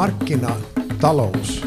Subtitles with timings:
[0.00, 1.66] markkinatalous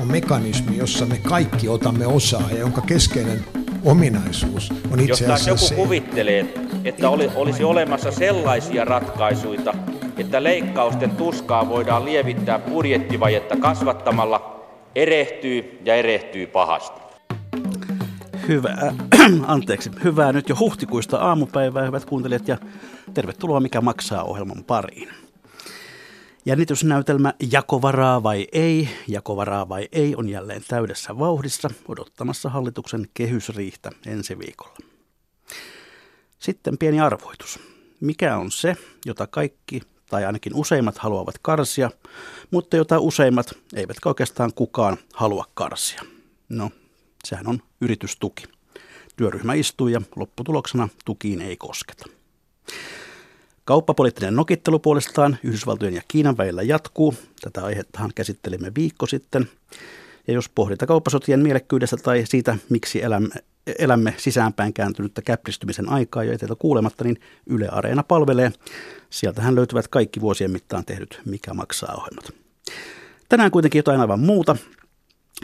[0.00, 3.44] on mekanismi, jossa me kaikki otamme osaa ja jonka keskeinen
[3.84, 5.74] ominaisuus on itse asiassa Jos se.
[5.74, 6.54] joku kuvittelee,
[6.84, 9.74] että oli, olisi olemassa sellaisia ratkaisuja,
[10.18, 17.00] että leikkausten tuskaa voidaan lievittää budjettivajetta kasvattamalla, erehtyy ja erehtyy pahasti.
[18.48, 18.94] Hyvää,
[19.46, 22.58] anteeksi, hyvää nyt jo huhtikuista aamupäivää, hyvät kuuntelijat, ja
[23.14, 25.08] tervetuloa Mikä maksaa ohjelman pariin.
[26.44, 34.38] Jännitysnäytelmä Jakovaraa vai ei, Jakovaraa vai ei on jälleen täydessä vauhdissa odottamassa hallituksen kehysriihtä ensi
[34.38, 34.76] viikolla.
[36.38, 37.58] Sitten pieni arvoitus.
[38.00, 38.76] Mikä on se,
[39.06, 41.90] jota kaikki tai ainakin useimmat haluavat karsia,
[42.50, 46.02] mutta jota useimmat eivätkä oikeastaan kukaan halua karsia?
[46.48, 46.70] No,
[47.24, 48.44] sehän on yritystuki.
[49.16, 52.06] Työryhmä istuu ja lopputuloksena tukiin ei kosketa.
[53.70, 57.14] Kauppapoliittinen nokittelu puolestaan Yhdysvaltojen ja Kiinan välillä jatkuu.
[57.40, 59.48] Tätä aihettahan käsittelimme viikko sitten.
[60.26, 63.28] Ja jos pohditaan kauppasotien mielekkyydestä tai siitä, miksi elämme,
[63.78, 68.52] elämme sisäänpäin kääntynyttä käpristymisen aikaa ja etelä kuulematta, niin Yle Areena palvelee.
[69.10, 72.30] Sieltähän löytyvät kaikki vuosien mittaan tehdyt Mikä maksaa ohjelmat.
[73.28, 74.56] Tänään kuitenkin jotain aivan muuta,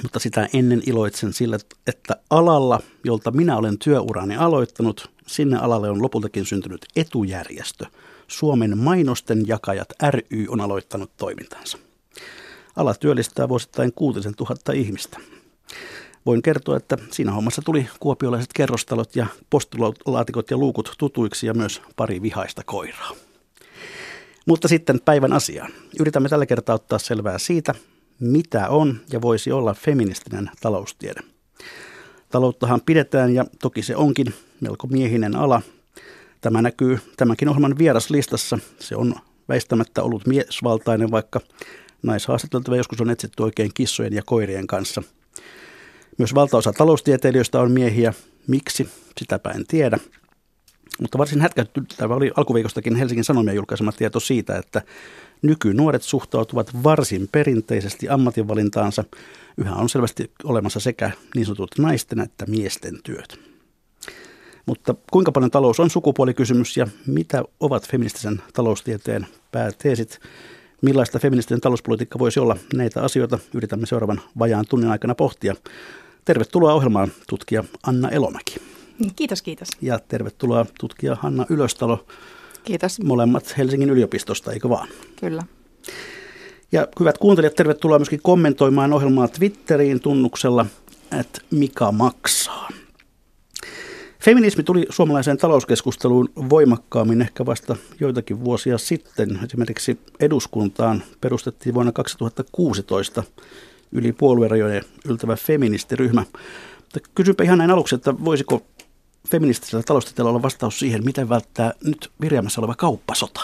[0.03, 6.03] mutta sitä ennen iloitsen sillä, että alalla, jolta minä olen työurani aloittanut, sinne alalle on
[6.03, 7.87] lopultakin syntynyt etujärjestö.
[8.29, 11.79] Suomen mainosten jakajat ry on aloittanut toimintansa.
[12.77, 15.19] Ala työllistää vuosittain 6000 ihmistä.
[16.27, 21.83] Voin kertoa, että siinä hommassa tuli kuopiolaiset kerrostalot ja postulaatikot ja luukut tutuiksi ja myös
[21.97, 23.11] pari vihaista koiraa.
[24.47, 25.73] Mutta sitten päivän asiaan.
[26.01, 27.75] Yritämme tällä kertaa ottaa selvää siitä,
[28.21, 31.21] mitä on ja voisi olla feministinen taloustiede.
[32.29, 35.63] Talouttahan pidetään ja toki se onkin melko miehinen ala.
[36.47, 38.59] Tämä näkyy tämänkin ohjelman vieraslistassa.
[38.79, 39.15] Se on
[39.49, 41.41] väistämättä ollut miesvaltainen, vaikka
[42.03, 45.03] naishaastateltavia joskus on etsitty oikein kissojen ja koirien kanssa.
[46.19, 48.15] Myös valtaosa taloustieteilijöistä on miehiä.
[48.47, 48.89] Miksi?
[49.19, 49.99] Sitäpä en tiedä.
[51.01, 54.83] Mutta varsin hätkähdyttävä oli alkuviikostakin Helsingin Sanomien julkaisema tieto siitä, että
[55.43, 59.05] nykynuoret suhtautuvat varsin perinteisesti ammatinvalintaansa.
[59.57, 63.46] Yhä on selvästi olemassa sekä niin sanotut naisten että miesten työt.
[64.67, 70.21] Mutta kuinka paljon talous on sukupuolikysymys ja mitä ovat feministisen taloustieteen pääteesit?
[70.83, 72.57] Millaista feministinen talouspolitiikka voisi olla?
[72.75, 75.55] Näitä asioita yritämme seuraavan vajaan tunnin aikana pohtia.
[76.25, 78.57] Tervetuloa ohjelmaan tutkija Anna Elomäki.
[79.17, 79.69] Kiitos, kiitos.
[79.81, 82.07] Ja tervetuloa tutkija Hanna Ylöstalo.
[82.65, 83.01] Kiitos.
[83.01, 84.89] Molemmat Helsingin yliopistosta, eikö vaan?
[85.21, 85.43] Kyllä.
[86.73, 90.67] Ja hyvät kuuntelijat, tervetuloa myöskin kommentoimaan ohjelmaa Twitteriin tunnuksella,
[91.21, 92.69] että mikä maksaa.
[94.27, 99.39] Feminismi tuli suomalaiseen talouskeskusteluun voimakkaammin ehkä vasta joitakin vuosia sitten.
[99.45, 103.23] Esimerkiksi eduskuntaan perustettiin vuonna 2016
[103.93, 106.25] yli puoluerajojen yltävä feministiryhmä.
[106.81, 108.63] Mutta kysynpä ihan näin aluksi, että voisiko
[109.29, 113.41] feministisellä taloustieteellä olla vastaus siihen, miten välttää nyt virjaamassa oleva kauppasota?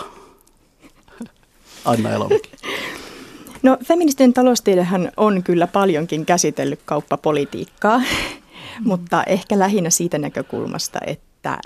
[1.85, 2.51] Anna Elomäki.
[3.63, 8.03] No feministinen taloustiedehän on kyllä paljonkin käsitellyt kauppapolitiikkaa,
[8.81, 11.59] mutta ehkä lähinnä siitä näkökulmasta, että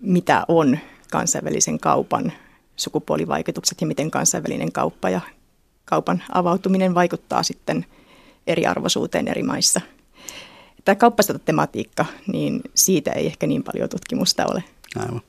[0.00, 0.78] mitä on
[1.10, 2.32] kansainvälisen kaupan
[2.76, 5.20] sukupuolivaikutukset ja miten kansainvälinen kauppa ja
[5.84, 7.86] kaupan avautuminen vaikuttaa sitten
[8.46, 9.80] eriarvoisuuteen eri maissa.
[10.84, 14.64] Tämä kauppasota-tematiikka, niin siitä ei ehkä niin paljon tutkimusta ole.
[14.96, 15.20] Aivan.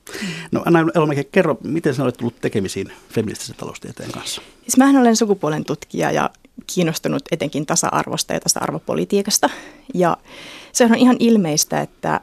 [0.52, 4.42] No Anna Elomäki, kerro, miten sinä olet tullut tekemisiin feministisen taloustieteen kanssa?
[4.62, 6.30] Siis mähän olen sukupuolen tutkija ja
[6.68, 9.50] kiinnostunut etenkin tasa-arvosta ja tasa-arvopolitiikasta.
[9.94, 10.18] Ja
[10.72, 12.20] se on ihan ilmeistä, että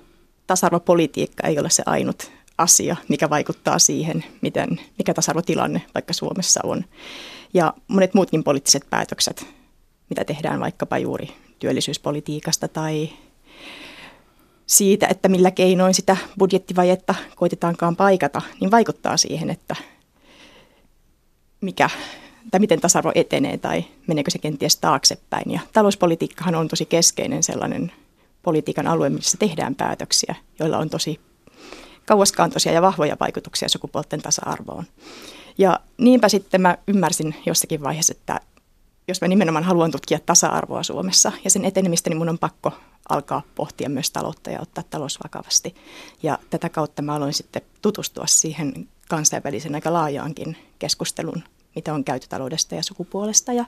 [0.46, 6.84] tasa-arvopolitiikka ei ole se ainut asia, mikä vaikuttaa siihen, miten, mikä tasa-arvotilanne vaikka Suomessa on.
[7.54, 9.46] Ja monet muutkin poliittiset päätökset,
[10.10, 11.28] mitä tehdään vaikkapa juuri
[11.58, 13.08] työllisyyspolitiikasta tai
[14.66, 19.76] siitä, että millä keinoin sitä budjettivajetta koitetaankaan paikata, niin vaikuttaa siihen, että
[21.60, 21.90] mikä,
[22.50, 25.50] tai miten tasa-arvo etenee tai meneekö se kenties taaksepäin.
[25.50, 27.92] Ja talouspolitiikkahan on tosi keskeinen sellainen
[28.42, 31.20] politiikan alue, missä tehdään päätöksiä, joilla on tosi
[32.06, 34.84] kauaskantoisia ja vahvoja vaikutuksia sukupuolten tasa-arvoon.
[35.58, 38.40] Ja niinpä sitten mä ymmärsin jossakin vaiheessa, että
[39.08, 42.72] jos mä nimenomaan haluan tutkia tasa-arvoa Suomessa ja sen etenemistä, niin mun on pakko
[43.08, 45.74] alkaa pohtia myös taloutta ja ottaa talous vakavasti.
[46.22, 51.42] Ja tätä kautta mä aloin sitten tutustua siihen kansainvälisen aika laajaankin keskustelun,
[51.74, 53.64] mitä on käyty taloudesta ja sukupuolesta ja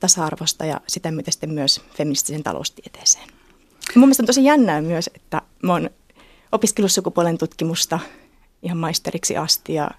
[0.00, 3.28] tasa-arvosta ja sitä myötä sitten myös feministisen taloustieteeseen.
[3.94, 5.90] Ja mun mielestä on tosi jännää myös, että mä oon
[6.52, 7.98] opiskellut sukupuolen tutkimusta
[8.62, 9.90] ihan maisteriksi asti ja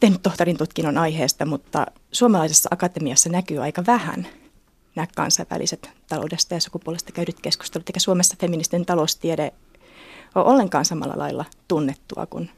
[0.00, 4.26] tehnyt tohtorin tutkinnon aiheesta, mutta suomalaisessa akatemiassa näkyy aika vähän
[4.94, 9.52] nämä kansainväliset taloudesta ja sukupuolesta käydyt keskustelut, eikä Suomessa feministinen taloustiede
[10.34, 12.50] ole ollenkaan samalla lailla tunnettua kuin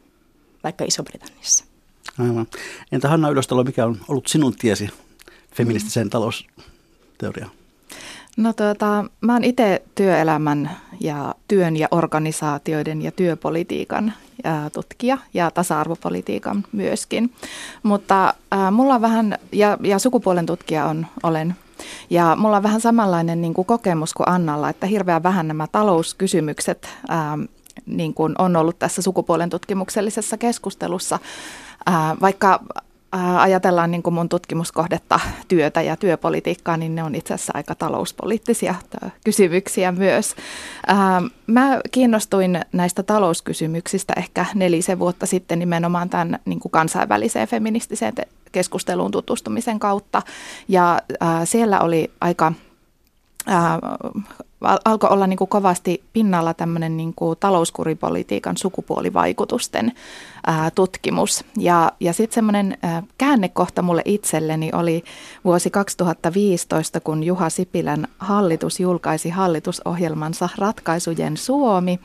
[0.64, 1.69] vaikka Iso-Britanniassa.
[2.18, 2.46] Aivan.
[2.92, 4.88] Entä Hanna Ylöstalo, mikä on ollut sinun tiesi
[5.54, 6.10] feministiseen mm.
[6.10, 7.50] talousteoriaan?
[8.36, 10.70] No tuota, mä oon itse työelämän
[11.00, 14.12] ja työn ja organisaatioiden ja työpolitiikan
[14.44, 17.32] ää, tutkija ja tasa-arvopolitiikan myöskin.
[17.82, 21.54] Mutta ää, mulla on vähän, ja, ja sukupuolen tutkija on, olen
[22.10, 26.88] ja mulla on vähän samanlainen niin kuin kokemus kuin Annalla, että hirveän vähän nämä talouskysymykset
[27.08, 27.38] ää,
[27.86, 31.18] niin kuin on ollut tässä sukupuolen tutkimuksellisessa keskustelussa.
[32.20, 32.60] Vaikka
[33.38, 38.74] ajatellaan niin kuin mun tutkimuskohdetta työtä ja työpolitiikkaa, niin ne on itse asiassa aika talouspoliittisia
[39.24, 40.34] kysymyksiä myös.
[41.46, 48.14] Mä kiinnostuin näistä talouskysymyksistä ehkä nelisen vuotta sitten nimenomaan tämän niin kuin kansainväliseen feministiseen
[48.52, 50.22] keskusteluun tutustumisen kautta.
[50.68, 50.98] Ja
[51.44, 52.52] siellä oli aika
[54.84, 59.92] alkoi olla niin kuin kovasti pinnalla tämmöinen niin kuin talouskuripolitiikan sukupuolivaikutusten
[60.46, 61.44] ää, tutkimus.
[61.58, 62.78] Ja, ja sitten semmoinen
[63.18, 65.04] käännekohta mulle itselleni oli
[65.44, 72.00] vuosi 2015, kun Juha Sipilän hallitus julkaisi hallitusohjelmansa Ratkaisujen Suomi,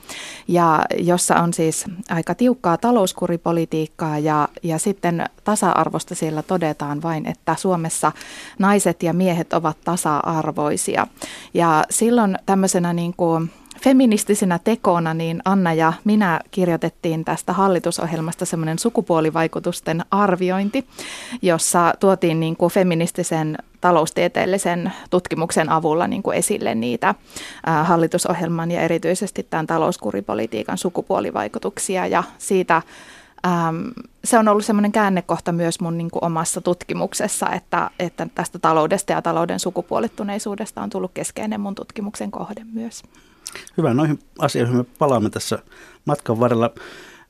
[0.47, 7.55] ja jossa on siis aika tiukkaa talouskuripolitiikkaa ja, ja sitten tasa-arvosta siellä todetaan vain, että
[7.55, 8.11] Suomessa
[8.59, 11.07] naiset ja miehet ovat tasa-arvoisia.
[11.53, 13.51] Ja silloin tämmöisenä niin kuin
[13.81, 20.87] feministisenä tekona niin Anna ja minä kirjoitettiin tästä hallitusohjelmasta semmoinen sukupuolivaikutusten arviointi,
[21.41, 27.15] jossa tuotiin niin kuin feministisen taloustieteellisen tutkimuksen avulla niin kuin esille niitä
[27.83, 32.07] hallitusohjelman ja erityisesti tämän talouskuripolitiikan sukupuolivaikutuksia.
[32.07, 32.81] Ja siitä
[33.45, 33.87] Ähm,
[34.23, 39.11] se on ollut semmoinen käännekohta myös mun niin kuin omassa tutkimuksessa, että, että tästä taloudesta
[39.11, 43.03] ja talouden sukupuolittuneisuudesta on tullut keskeinen mun tutkimuksen kohde myös.
[43.77, 45.59] Hyvä, noihin asioihin me palaamme tässä
[46.05, 46.69] matkan varrella.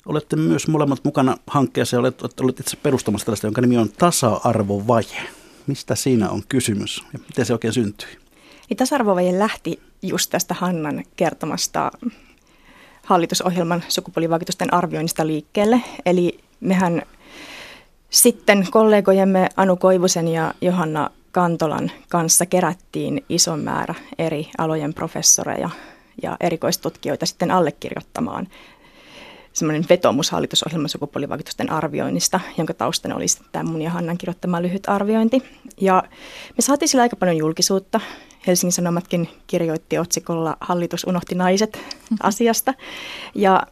[0.05, 5.21] Olette myös molemmat mukana hankkeessa ja olette, olette itse perustamassa tällaista, jonka nimi on tasa-arvovaje.
[5.67, 8.09] Mistä siinä on kysymys ja miten se oikein syntyi?
[8.69, 11.91] Niin tasa-arvovaje lähti just tästä Hannan kertomasta
[13.05, 15.81] hallitusohjelman sukupuolivaikutusten arvioinnista liikkeelle.
[16.05, 17.01] Eli mehän
[18.09, 25.69] sitten kollegojemme Anu Koivusen ja Johanna Kantolan kanssa kerättiin ison määrä eri alojen professoreja
[26.23, 28.47] ja erikoistutkijoita sitten allekirjoittamaan
[29.53, 35.43] semmoinen vetomus hallitusohjelman sukupuolivaikutusten arvioinnista, jonka taustana oli tämä mun ja Hannan kirjoittama lyhyt arviointi.
[35.81, 36.03] Ja
[36.57, 37.99] me saatiin sillä aika paljon julkisuutta.
[38.47, 41.79] Helsingin Sanomatkin kirjoitti otsikolla Hallitus unohti naiset
[42.23, 42.73] asiasta.
[43.35, 43.67] Ja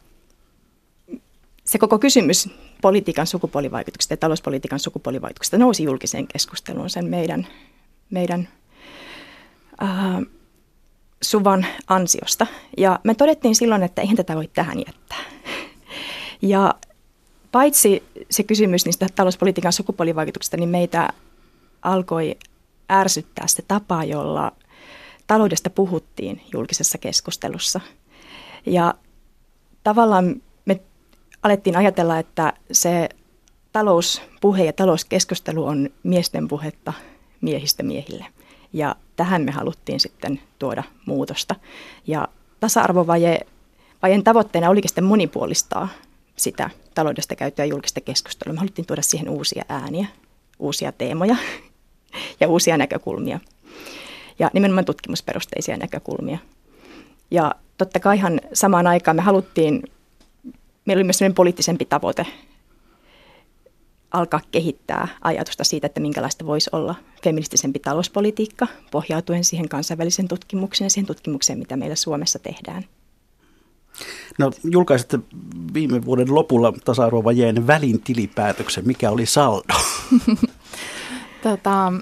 [1.64, 2.48] se koko kysymys
[2.82, 7.46] politiikan sukupuolivaikutuksista ja talouspolitiikan sukupuolivaikutuksista nousi julkiseen keskusteluun sen meidän,
[8.10, 8.48] meidän
[9.82, 9.88] äh,
[11.22, 12.46] Suvan ansiosta.
[12.76, 15.24] Ja me todettiin silloin, että eihän tätä voi tähän jättää.
[16.42, 16.74] Ja
[17.52, 21.08] paitsi se kysymys niistä talouspolitiikan sukupuolivaikutuksista, niin meitä
[21.82, 22.36] alkoi
[22.92, 24.52] ärsyttää se tapa, jolla
[25.26, 27.80] taloudesta puhuttiin julkisessa keskustelussa.
[28.66, 28.94] Ja
[29.84, 30.80] tavallaan me
[31.42, 33.08] alettiin ajatella, että se
[33.72, 36.92] talouspuhe ja talouskeskustelu on miesten puhetta
[37.40, 38.26] miehistä miehille.
[38.72, 41.54] Ja tähän me haluttiin sitten tuoda muutosta.
[42.06, 42.28] Ja
[42.60, 43.40] tasa-arvovaje
[44.02, 45.88] vajeen tavoitteena olikin sitten monipuolistaa
[46.36, 48.54] sitä taloudesta käytyä julkista keskustelua.
[48.54, 50.06] Me haluttiin tuoda siihen uusia ääniä,
[50.58, 51.36] uusia teemoja
[52.40, 53.40] ja uusia näkökulmia.
[54.38, 56.38] Ja nimenomaan tutkimusperusteisia näkökulmia.
[57.30, 59.82] Ja totta kaihan samaan aikaan me haluttiin,
[60.84, 62.26] meillä oli myös sellainen poliittisempi tavoite
[64.14, 70.90] alkaa kehittää ajatusta siitä, että minkälaista voisi olla feministisempi talouspolitiikka pohjautuen siihen kansainvälisen tutkimukseen ja
[70.90, 72.84] siihen tutkimukseen, mitä meillä Suomessa tehdään.
[74.38, 75.18] No, julkaisitte
[75.74, 78.86] viime vuoden lopulla tasa-arvovajeen välintilipäätöksen.
[78.86, 79.74] Mikä oli saldo?
[81.42, 81.92] tota,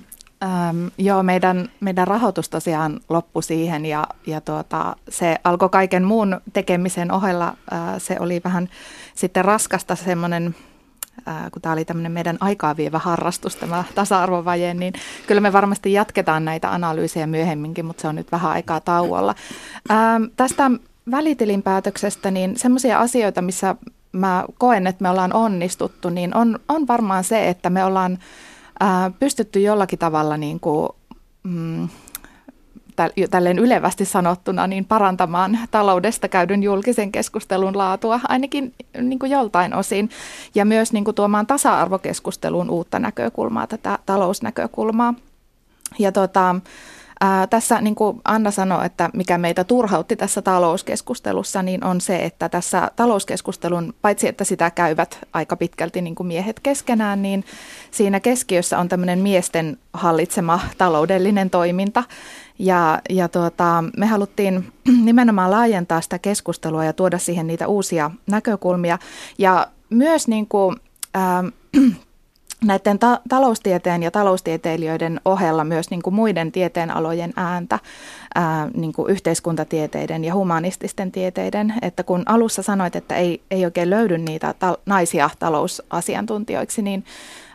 [0.43, 6.41] ähm, joo, meidän, meidän rahoitus tosiaan loppui siihen ja, ja tuota, se alkoi kaiken muun
[6.53, 7.57] tekemisen ohella.
[7.73, 8.69] Äh, se oli vähän
[9.15, 10.55] sitten raskasta semmoinen
[11.53, 14.93] kun tämä oli tämmöinen meidän aikaa vievä harrastus, tämä tasa-arvovaje, niin
[15.27, 19.35] kyllä me varmasti jatketaan näitä analyysejä myöhemminkin, mutta se on nyt vähän aikaa tauolla.
[19.91, 20.71] Ähm, tästä
[21.11, 23.75] välitilinpäätöksestä, niin semmoisia asioita, missä
[24.13, 28.19] mä koen, että me ollaan onnistuttu, niin on, on varmaan se, että me ollaan
[29.19, 30.89] pystytty jollakin tavalla niin kuin,
[31.43, 31.89] mm,
[33.31, 40.11] tälleen ylevästi sanottuna niin parantamaan taloudesta käydyn julkisen keskustelun laatua ainakin niin kuin joltain osin
[40.55, 45.15] ja myös niin kuin tuomaan tasa-arvokeskusteluun uutta näkökulmaa, tätä talousnäkökulmaa.
[45.99, 46.57] Ja tota,
[47.25, 52.25] Ää, tässä niin kuin Anna sanoi, että mikä meitä turhautti tässä talouskeskustelussa, niin on se,
[52.25, 57.45] että tässä talouskeskustelun, paitsi että sitä käyvät aika pitkälti niin kuin miehet keskenään, niin
[57.91, 62.05] siinä keskiössä on tämmöinen miesten hallitsema taloudellinen toiminta.
[62.59, 64.73] Ja, ja tuota, me haluttiin
[65.05, 68.99] nimenomaan laajentaa sitä keskustelua ja tuoda siihen niitä uusia näkökulmia.
[69.39, 70.77] Ja myös niin kuin,
[71.15, 71.45] ää,
[72.65, 77.79] näiden ta- taloustieteen ja taloustieteilijöiden ohella myös niin kuin muiden tieteenalojen ääntä,
[78.35, 81.75] ää, niin kuin yhteiskuntatieteiden ja humanististen tieteiden.
[81.83, 87.05] Että kun alussa sanoit, että ei, ei oikein löydy niitä ta- naisia talousasiantuntijoiksi, niin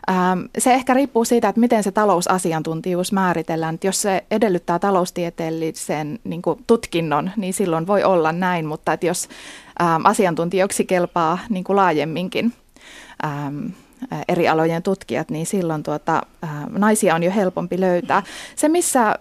[0.06, 3.74] ää, se ehkä riippuu siitä, että miten se talousasiantuntijuus määritellään.
[3.74, 9.06] Että jos se edellyttää taloustieteellisen niin kuin tutkinnon, niin silloin voi olla näin, mutta että
[9.06, 9.28] jos
[9.78, 12.52] ää, asiantuntijoiksi kelpaa niin kuin laajemminkin,
[13.22, 13.52] ää,
[14.28, 16.22] eri alojen tutkijat, niin silloin tuota,
[16.70, 18.22] naisia on jo helpompi löytää.
[18.56, 19.14] Se, missä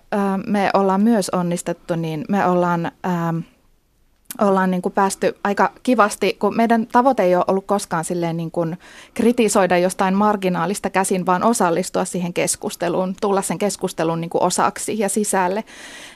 [0.47, 2.91] me ollaan myös onnistettu, niin me ollaan
[4.41, 8.51] ollaan niin kuin päästy aika kivasti, kun meidän tavoite ei ole ollut koskaan silleen niin
[8.51, 8.77] kuin
[9.13, 15.09] kritisoida jostain marginaalista käsin, vaan osallistua siihen keskusteluun, tulla sen keskustelun niin kuin osaksi ja
[15.09, 15.63] sisälle,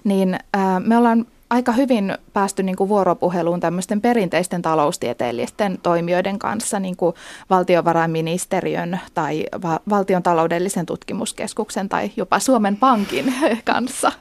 [0.04, 0.40] niin
[0.80, 7.16] me ollaan aika hyvin päästy niin kuin vuoropuheluun tämmöisten perinteisten taloustieteellisten toimijoiden kanssa, niin kuin
[7.50, 13.34] valtiovarainministeriön tai va- valtion taloudellisen tutkimuskeskuksen tai jopa Suomen Pankin
[13.66, 14.12] kanssa.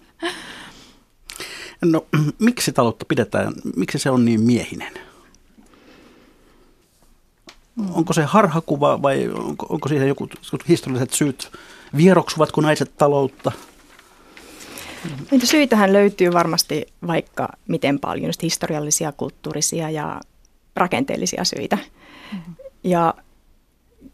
[1.83, 2.05] No
[2.39, 4.93] miksi taloutta pidetään, miksi se on niin miehinen?
[7.91, 10.29] Onko se harhakuva vai onko, onko siihen joku
[10.69, 11.53] historialliset syyt?
[11.97, 13.53] Vieroksuvatko naiset taloutta?
[15.31, 20.21] Niitä syitähän löytyy varmasti vaikka miten paljon, just historiallisia, kulttuurisia ja
[20.77, 21.79] rakenteellisia syitä.
[22.33, 22.55] Mm-hmm.
[22.85, 23.15] Ja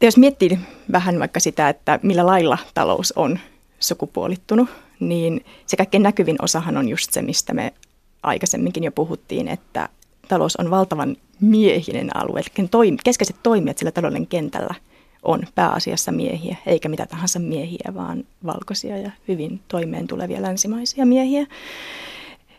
[0.02, 0.58] jos miettii
[0.92, 3.38] vähän vaikka sitä, että millä lailla talous on
[3.80, 4.68] sukupuolittunut,
[5.00, 7.74] niin se kaikkein näkyvin osahan on just se, mistä me
[8.22, 9.88] aikaisemminkin jo puhuttiin, että
[10.28, 12.40] talous on valtavan miehinen alue.
[12.40, 14.74] Eli keskeiset toimijat sillä talouden kentällä–
[15.26, 21.46] on pääasiassa miehiä, eikä mitä tahansa miehiä, vaan valkoisia ja hyvin toimeen tulevia länsimaisia miehiä.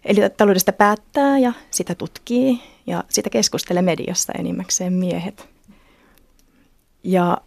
[0.05, 5.49] Eli taloudesta päättää ja sitä tutkii ja sitä keskustelee mediassa enimmäkseen miehet.
[7.03, 7.37] Ja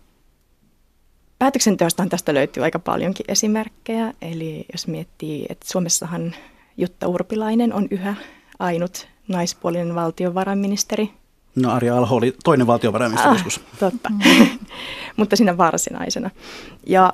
[1.39, 4.15] päätöksenteostahan tästä löytyy aika paljonkin esimerkkejä.
[4.23, 6.35] Eli jos miettii, että Suomessahan
[6.77, 8.15] Jutta Urpilainen on yhä
[8.59, 11.11] ainut naispuolinen valtiovarainministeri.
[11.57, 14.49] No Arja Alho oli toinen valtiovarainministeri ah, Totta, mm.
[15.17, 16.31] mutta siinä varsinaisena.
[16.87, 17.13] Ja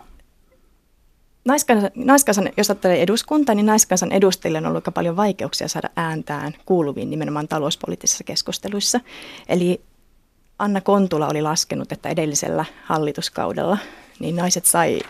[1.44, 6.54] naiskansan, naiskansan, jos ajattelee eduskunta, niin naiskansan edustajille on ollut aika paljon vaikeuksia saada ääntään
[6.66, 9.00] kuuluviin nimenomaan talouspoliittisissa keskusteluissa.
[9.48, 9.80] Eli
[10.58, 13.78] Anna Kontula oli laskenut, että edellisellä hallituskaudella
[14.18, 15.00] niin naiset sai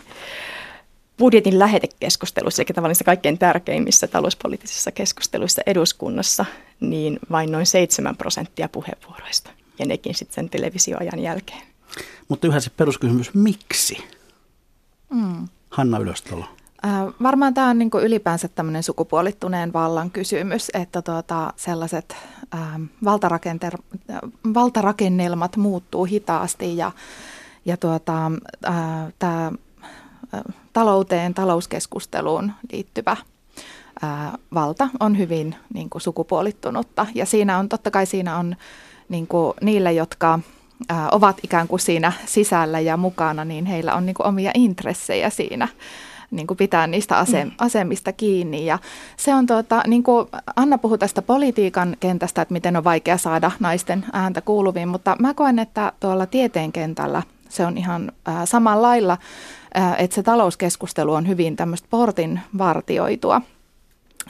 [1.19, 6.45] budjetin lähetekeskustelussa, eli tavallaan kaikkein tärkeimmissä talouspoliittisissa keskusteluissa eduskunnassa,
[6.81, 11.63] niin vain noin 7 prosenttia puheenvuoroista, ja nekin sitten sen televisioajan jälkeen.
[12.29, 13.99] Mutta yhä se peruskysymys, miksi?
[15.11, 15.49] Mm.
[15.71, 16.45] Hanna Ylöstalo.
[16.85, 16.93] Äh,
[17.23, 22.17] varmaan tämä on niinku ylipäänsä tämmöinen sukupuolittuneen vallan kysymys, että tuota, sellaiset
[22.55, 22.61] äh,
[24.55, 26.93] valtarakennelmat muuttuu hitaasti ja,
[27.65, 28.27] ja tuota,
[28.67, 29.53] äh, tämä
[30.77, 33.17] talouteen, talouskeskusteluun liittyvä
[34.03, 37.07] ää, valta on hyvin niin kuin, sukupuolittunutta.
[37.15, 38.57] Ja siinä on, totta kai siinä on
[39.09, 40.39] niin kuin, niille, jotka
[40.89, 45.31] ää, ovat ikään kuin siinä sisällä ja mukana, niin heillä on niin kuin, omia intressejä
[45.31, 45.69] siinä
[46.31, 47.51] niin kuin pitää niistä mm.
[47.59, 48.67] asemista kiinni.
[48.67, 48.79] Ja
[49.17, 53.51] se on tuota, niin kuin Anna puhui tästä politiikan kentästä, että miten on vaikea saada
[53.61, 58.89] naisten ääntä kuuluviin, mutta mä koen, että tuolla tieteen kentällä se on ihan äh, samalla
[58.89, 59.19] lailla
[59.99, 63.41] että se talouskeskustelu on hyvin tämmöistä portin vartioitua.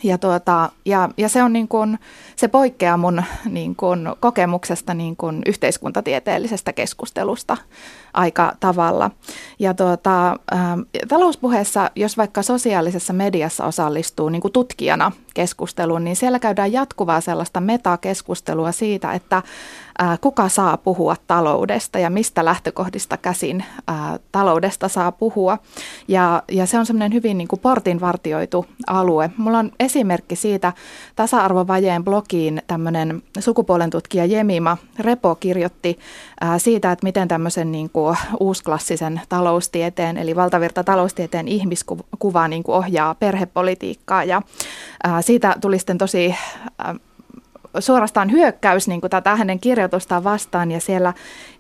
[0.03, 1.99] Ja, tuota, ja, ja se, on niin kuin,
[2.37, 7.57] se poikkeaa mun niin kuin, kokemuksesta niin kuin yhteiskuntatieteellisestä keskustelusta
[8.17, 9.11] aika tavalla.
[9.59, 10.37] Ja tuota, ä,
[11.09, 17.61] talouspuheessa, jos vaikka sosiaalisessa mediassa osallistuu niin kuin tutkijana keskusteluun, niin siellä käydään jatkuvaa sellaista
[17.61, 19.43] metakeskustelua siitä, että ä,
[20.21, 23.93] kuka saa puhua taloudesta ja mistä lähtökohdista käsin ä,
[24.33, 25.59] taloudesta saa puhua.
[26.09, 29.31] Ja, ja se on semmoinen hyvin niin kuin portinvartioitu alue.
[29.37, 30.73] Mulla on esimerkki siitä
[31.17, 35.99] tasa-arvovajeen blogiin tämmöinen sukupuolen tutkija Jemima Repo kirjoitti
[36.45, 42.63] ä, siitä, että miten tämmöisen niin kuin kuin uusklassisen taloustieteen, eli valtavirta taloustieteen ihmiskuva niin
[42.63, 44.25] kuin ohjaa perhepolitiikkaa.
[44.25, 44.43] Ja
[45.05, 46.35] ää, siitä tuli sitten tosi
[46.79, 46.95] ää,
[47.79, 51.13] suorastaan hyökkäys niin kuin tätä hänen kirjoitustaan vastaan ja siellä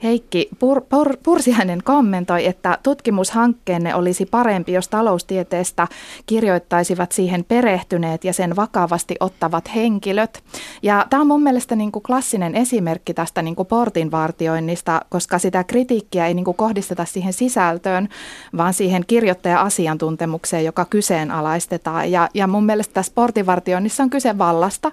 [0.02, 5.88] Heikki Pur, Pur, Pursiainen kommentoi, että tutkimushankkeenne olisi parempi, jos taloustieteestä
[6.26, 10.42] kirjoittaisivat siihen perehtyneet ja sen vakavasti ottavat henkilöt.
[10.82, 15.64] Ja tämä on mun mielestä niin kuin klassinen esimerkki tästä niin kuin portinvartioinnista, koska sitä
[15.64, 18.08] kritiikkiä ei niin kuin kohdisteta siihen sisältöön,
[18.56, 22.11] vaan siihen kirjoittaja-asiantuntemukseen, joka kyseenalaistetaan.
[22.12, 24.92] Ja, ja mun mielestä tässä portinvartioinnissa on kyse vallasta,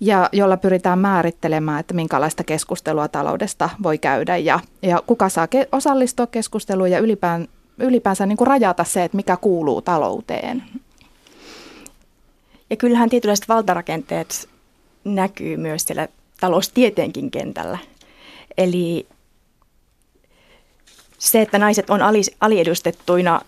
[0.00, 5.68] ja jolla pyritään määrittelemään, että minkälaista keskustelua taloudesta voi käydä ja, ja kuka saa ke-
[5.72, 10.62] osallistua keskusteluun ja ylipään, ylipäänsä niin kuin rajata se, että mikä kuuluu talouteen.
[12.70, 14.48] Ja kyllähän tietynlaiset valtarakenteet
[15.04, 16.08] näkyy myös siellä
[16.40, 17.78] taloustieteenkin kentällä.
[18.58, 19.06] Eli
[21.18, 22.00] se, että naiset on
[22.40, 23.40] aliedustettuina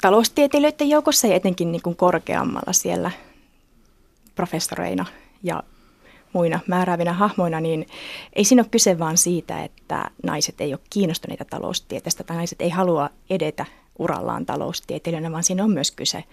[0.00, 3.10] taloustieteilijöiden joukossa ja etenkin niin kuin korkeammalla siellä
[4.34, 5.06] professoreina
[5.42, 5.62] ja
[6.34, 7.86] muina määräävinä hahmoina, niin
[8.32, 12.70] ei siinä ole kyse vaan siitä, että naiset ei ole kiinnostuneita taloustieteestä tai naiset ei
[12.70, 13.66] halua edetä
[13.98, 16.24] urallaan taloustieteilijöinä, vaan siinä on myös kyse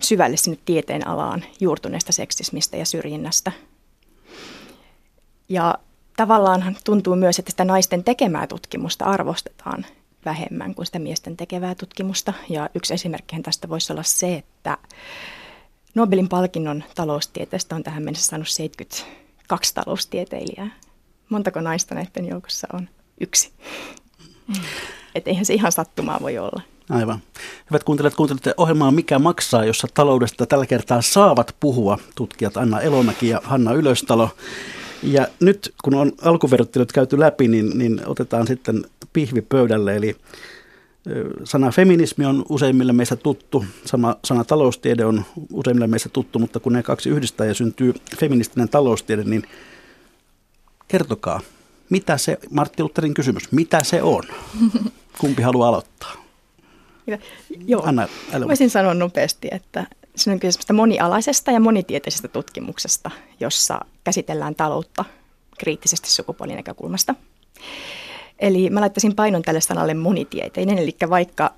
[0.00, 3.52] syvälle sinne tieteen alaan juurtuneesta seksismistä ja syrjinnästä.
[5.48, 5.74] Ja
[6.16, 9.86] tavallaan tuntuu myös, että sitä naisten tekemää tutkimusta arvostetaan
[10.24, 12.32] vähemmän kuin sitä miesten tekevää tutkimusta.
[12.48, 14.78] Ja yksi esimerkki tästä voisi olla se, että
[15.94, 20.70] Nobelin palkinnon taloustieteestä on tähän mennessä saanut 72 taloustieteilijää.
[21.28, 22.88] Montako naista näiden joukossa on?
[23.20, 23.50] Yksi.
[24.48, 24.54] Mm.
[25.14, 26.62] Että eihän se ihan sattumaa voi olla.
[26.90, 27.18] Aivan.
[27.70, 33.28] Hyvät kuuntelijat, kuuntelette ohjelmaa Mikä maksaa, jossa taloudesta tällä kertaa saavat puhua tutkijat Anna Elomäki
[33.28, 34.30] ja Hanna Ylöstalo.
[35.02, 40.16] Ja nyt kun on alkuverottelut käyty läpi, niin, niin otetaan sitten pihvi pöydälle, eli
[41.44, 46.72] Sana feminismi on useimmille meistä tuttu, sama sana taloustiede on useimmille meistä tuttu, mutta kun
[46.72, 49.42] ne kaksi yhdistää ja syntyy feministinen taloustiede, niin
[50.88, 51.40] kertokaa,
[51.90, 54.22] mitä se, Martti Lutherin kysymys, mitä se on?
[55.20, 56.12] Kumpi haluaa aloittaa?
[57.66, 58.48] Joo, Anna, älä...
[58.48, 65.04] voisin sanoa nopeasti, että se on kyse monialaisesta ja monitieteisestä tutkimuksesta, jossa käsitellään taloutta
[65.58, 67.14] kriittisesti sukupuolinäkökulmasta.
[68.40, 71.54] Eli mä laittaisin painon tälle sanalle monitieteinen, eli vaikka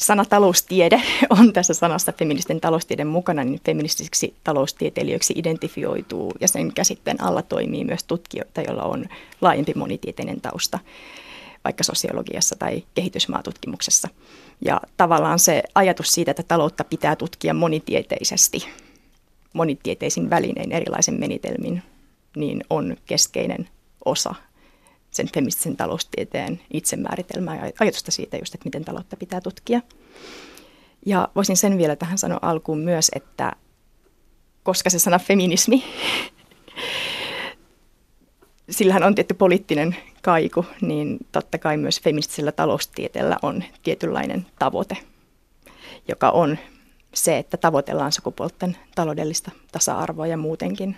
[0.00, 1.02] sana taloustiede
[1.38, 7.84] on tässä sanassa feministinen taloustiede mukana, niin feministisiksi taloustieteilijöiksi identifioituu ja sen käsitteen alla toimii
[7.84, 9.06] myös tutkijoita, joilla on
[9.40, 10.78] laajempi monitieteinen tausta
[11.64, 14.08] vaikka sosiologiassa tai kehitysmaatutkimuksessa.
[14.60, 18.68] Ja tavallaan se ajatus siitä, että taloutta pitää tutkia monitieteisesti,
[19.52, 21.82] monitieteisin välinein erilaisen menitelmin,
[22.36, 23.68] niin on keskeinen
[24.04, 24.34] osa
[25.10, 29.80] sen feministisen taloustieteen itsemääritelmää ja ajatusta siitä just, että miten taloutta pitää tutkia.
[31.06, 33.52] Ja voisin sen vielä tähän sanoa alkuun myös, että
[34.62, 35.84] koska se sana feminismi,
[38.70, 44.96] sillähän on tietty poliittinen kaiku, niin totta kai myös feministisellä taloustieteellä on tietynlainen tavoite,
[46.08, 46.58] joka on
[47.14, 50.96] se, että tavoitellaan sukupuolten taloudellista tasa-arvoa ja muutenkin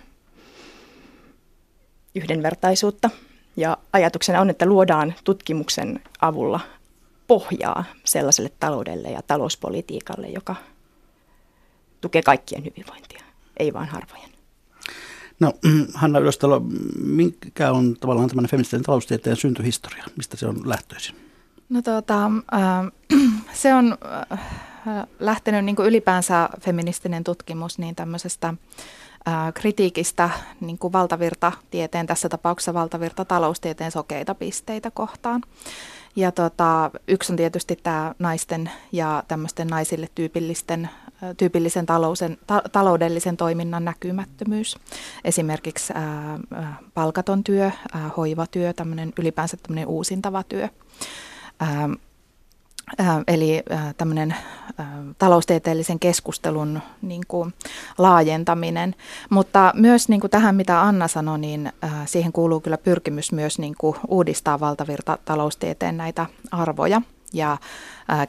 [2.15, 3.09] yhdenvertaisuutta–
[3.57, 6.59] ja ajatuksena on, että luodaan tutkimuksen avulla
[7.27, 10.55] pohjaa sellaiselle taloudelle ja talouspolitiikalle, joka
[12.01, 13.23] tukee kaikkien hyvinvointia,
[13.57, 14.29] ei vain harvojen.
[15.39, 15.53] No
[15.93, 16.61] Hanna Ylöstalo,
[16.99, 20.03] mikä on tavallaan tämmöinen feministinen taloustieteen syntyhistoria?
[20.17, 21.15] Mistä se on lähtöisin?
[21.69, 23.19] No tuota, äh,
[23.53, 23.97] se on
[24.31, 24.39] äh,
[25.19, 28.53] lähtenyt niin kuin ylipäänsä feministinen tutkimus niin tämmöisestä
[29.53, 30.29] kritiikistä
[30.61, 35.41] niin kuin valtavirtatieteen, tässä tapauksessa valtavirta taloustieteen sokeita pisteitä kohtaan.
[36.15, 40.89] Ja tota, yksi on tietysti tämä naisten ja tämmöisten naisille tyypillisten,
[41.37, 44.77] tyypillisen talousen, ta, taloudellisen toiminnan näkymättömyys.
[45.23, 46.39] Esimerkiksi ää,
[46.93, 50.69] palkaton työ, ää, hoivatyö, tämmöinen ylipäänsä tämmöinen uusintava työ.
[51.59, 51.89] Ää,
[53.27, 53.63] Eli
[53.97, 54.35] tämmöinen
[55.17, 57.53] taloustieteellisen keskustelun niin kuin
[57.97, 58.95] laajentaminen.
[59.29, 61.73] Mutta myös niin kuin tähän, mitä Anna sanoi, niin
[62.05, 67.01] siihen kuuluu kyllä pyrkimys myös niin kuin uudistaa valtavirta taloustieteen näitä arvoja
[67.33, 67.57] ja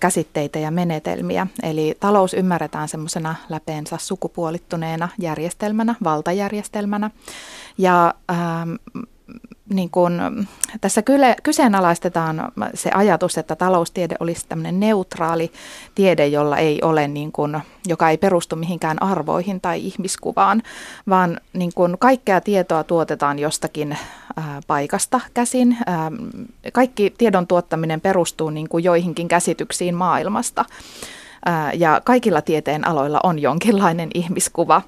[0.01, 1.47] käsitteitä ja menetelmiä.
[1.63, 7.11] Eli talous ymmärretään semmoisena läpeensä sukupuolittuneena järjestelmänä, valtajärjestelmänä.
[7.79, 8.15] Ja
[9.73, 10.21] niin kuin,
[10.81, 15.53] tässä kyle, kyseenalaistetaan se ajatus, että taloustiede olisi tämmöinen neutraali
[15.95, 20.63] tiede, jolla ei ole, niin kuin, joka ei perustu mihinkään arvoihin tai ihmiskuvaan,
[21.09, 23.99] vaan niin kuin, kaikkea tietoa tuotetaan jostakin
[24.37, 25.77] ää, paikasta käsin.
[25.87, 26.11] Ää,
[26.73, 30.65] kaikki tiedon tuottaminen perustuu niin kuin joihinkin käsityksiin maailmasta
[31.75, 34.83] ja kaikilla tieteen aloilla on jonkinlainen ihmiskuva.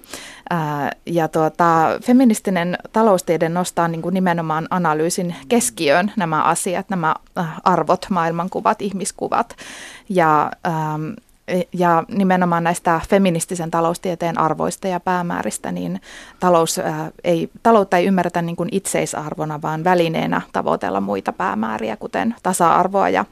[1.07, 1.65] Ja tuota,
[2.03, 7.15] feministinen taloustiede nostaa niin kuin nimenomaan analyysin keskiöön nämä asiat, nämä
[7.65, 9.57] arvot, maailmankuvat, ihmiskuvat.
[10.09, 11.13] Ja ähm,
[11.73, 16.01] ja nimenomaan näistä feministisen taloustieteen arvoista ja päämääristä, niin
[16.41, 22.35] talous, ää, ei, taloutta ei ymmärretä niin kuin itseisarvona, vaan välineenä tavoitella muita päämääriä, kuten
[22.43, 23.25] tasa-arvoa ja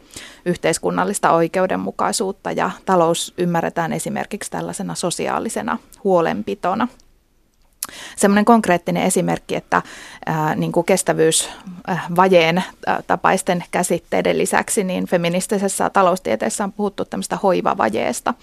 [0.46, 2.52] yhteiskunnallista oikeudenmukaisuutta.
[2.52, 6.88] Ja talous ymmärretään esimerkiksi tällaisena sosiaalisena huolenpitona–
[8.16, 9.82] Semmoinen konkreettinen esimerkki, että
[10.26, 18.34] ää, niin kuin kestävyysvajeen ää, tapaisten käsitteiden lisäksi, niin feministisessä taloustieteessä on puhuttu tämmöistä hoivavajeesta.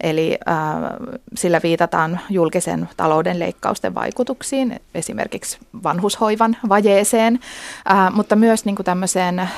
[0.00, 0.80] Eli ää,
[1.34, 7.40] sillä viitataan julkisen talouden leikkausten vaikutuksiin, esimerkiksi vanhushoivan vajeeseen,
[7.84, 9.48] ää, mutta myös niin kuin tämmöiseen ää,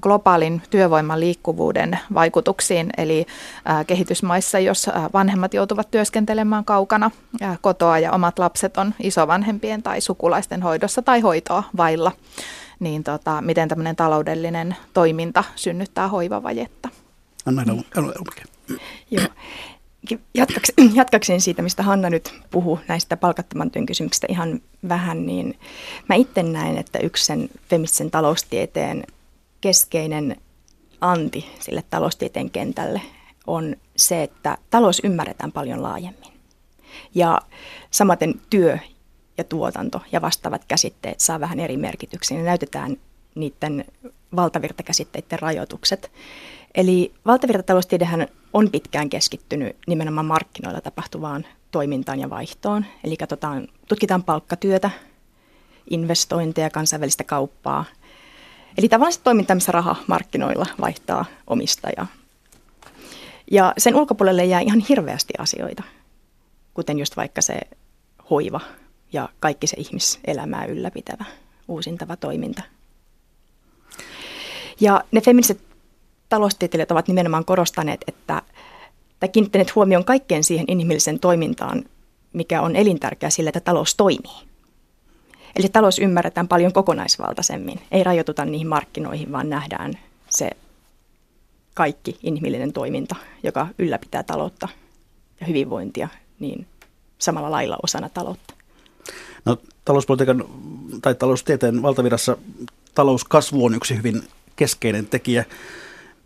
[0.00, 3.26] globaalin työvoiman liikkuvuuden vaikutuksiin, eli
[3.64, 10.00] ää, kehitysmaissa, jos vanhemmat joutuvat työskentelemään kaukana ää, kotoa ja omat lapset on isovanhempien tai
[10.00, 12.12] sukulaisten hoidossa tai hoitoa vailla,
[12.80, 16.88] niin tota, miten tämmöinen taloudellinen toiminta synnyttää hoivavajetta.
[17.46, 17.64] Anna
[19.10, 19.26] Joo.
[20.34, 25.58] Jatkaksi, jatkakseni siitä, mistä Hanna nyt puhuu näistä palkattoman työn kysymyksistä ihan vähän, niin
[26.08, 29.04] mä itse näen, että yksi sen feministisen taloustieteen
[29.60, 30.36] keskeinen
[31.00, 33.00] anti sille taloustieteen kentälle
[33.46, 36.27] on se, että talous ymmärretään paljon laajemmin.
[37.14, 37.40] Ja
[37.90, 38.78] samaten työ
[39.38, 42.38] ja tuotanto ja vastaavat käsitteet saa vähän eri merkityksiä.
[42.38, 42.96] Ne näytetään
[43.34, 43.84] niiden
[44.36, 46.10] valtavirtakäsitteiden rajoitukset.
[46.74, 52.84] Eli valtavirtataloustiedehän on pitkään keskittynyt nimenomaan markkinoilla tapahtuvaan toimintaan ja vaihtoon.
[53.04, 54.90] Eli katsotaan, tutkitaan palkkatyötä,
[55.90, 57.84] investointeja, kansainvälistä kauppaa.
[58.78, 62.06] Eli tavallaan se toiminta, missä raha markkinoilla vaihtaa omistajaa.
[63.50, 65.82] Ja sen ulkopuolelle jää ihan hirveästi asioita,
[66.78, 67.60] kuten just vaikka se
[68.30, 68.60] hoiva
[69.12, 71.24] ja kaikki se ihmiselämää ylläpitävä,
[71.68, 72.62] uusintava toiminta.
[74.80, 75.62] Ja ne feministiset
[76.28, 78.42] taloustieteilijät ovat nimenomaan korostaneet, että
[79.20, 81.84] tai kiinnittäneet huomioon kaikkeen siihen inhimilliseen toimintaan,
[82.32, 84.48] mikä on elintärkeää sille, että talous toimii.
[85.56, 87.80] Eli talous ymmärretään paljon kokonaisvaltaisemmin.
[87.90, 90.50] Ei rajoituta niihin markkinoihin, vaan nähdään se
[91.74, 94.68] kaikki inhimillinen toiminta, joka ylläpitää taloutta
[95.40, 96.08] ja hyvinvointia,
[96.40, 96.66] niin
[97.18, 98.54] samalla lailla osana taloutta.
[99.44, 100.44] No, talouspolitiikan
[101.02, 102.36] tai taloustieteen valtavirassa
[102.94, 104.22] talouskasvu on yksi hyvin
[104.56, 105.44] keskeinen tekijä.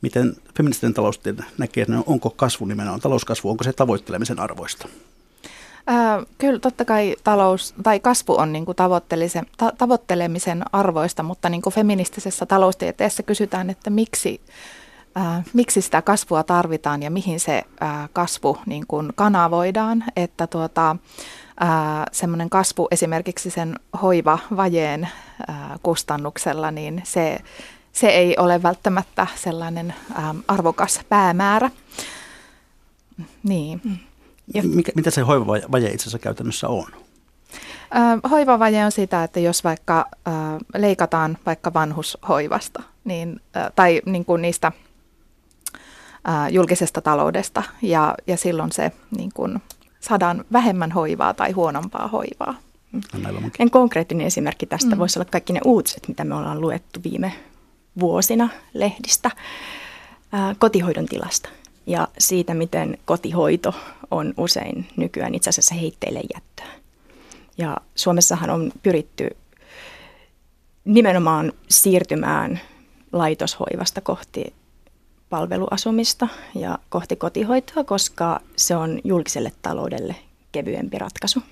[0.03, 4.89] Miten feministinen taloustiede näkee, että onko kasvu nimenomaan talouskasvu, onko se tavoittelemisen arvoista?
[6.39, 11.75] Kyllä totta kai talous tai kasvu on niin kuin ta- tavoittelemisen arvoista, mutta niin kuin
[11.75, 14.41] feministisessä taloustieteessä kysytään, että miksi,
[15.15, 20.05] ää, miksi sitä kasvua tarvitaan ja mihin se ää, kasvu niin kuin kanavoidaan.
[20.17, 20.97] Että tuota,
[22.13, 25.09] semmoinen kasvu esimerkiksi sen hoivavajeen
[25.83, 27.39] kustannuksella, niin se
[27.93, 31.71] se ei ole välttämättä sellainen ähm, arvokas päämäärä.
[33.43, 33.81] Niin.
[33.85, 33.97] Mm.
[34.55, 36.87] Ja, Mikä, mitä se hoivavaje itse asiassa käytännössä on?
[37.97, 40.35] Äh, hoivavaje on sitä, että jos vaikka äh,
[40.77, 44.73] leikataan vaikka vanhushoivasta niin, äh, tai niin kuin niistä
[46.51, 49.63] julkisesta taloudesta ja, ja silloin se niin kuin,
[50.01, 52.55] saadaan vähemmän hoivaa tai huonompaa hoivaa.
[53.59, 54.99] En konkreettinen esimerkki tästä mm.
[54.99, 57.33] voisi olla kaikki ne uutiset, mitä me ollaan luettu viime
[58.01, 59.31] vuosina lehdistä
[60.33, 61.49] ää, kotihoidon tilasta
[61.87, 63.75] ja siitä, miten kotihoito
[64.11, 66.67] on usein nykyään itse asiassa heitteille jättöä.
[67.59, 69.37] Ja Suomessahan on pyritty
[70.85, 72.61] nimenomaan siirtymään
[73.13, 74.55] laitoshoivasta kohti
[75.33, 80.17] palveluasumista ja kohti kotihoitoa, koska se on julkiselle taloudelle
[80.53, 81.43] kevyempi ratkaisu.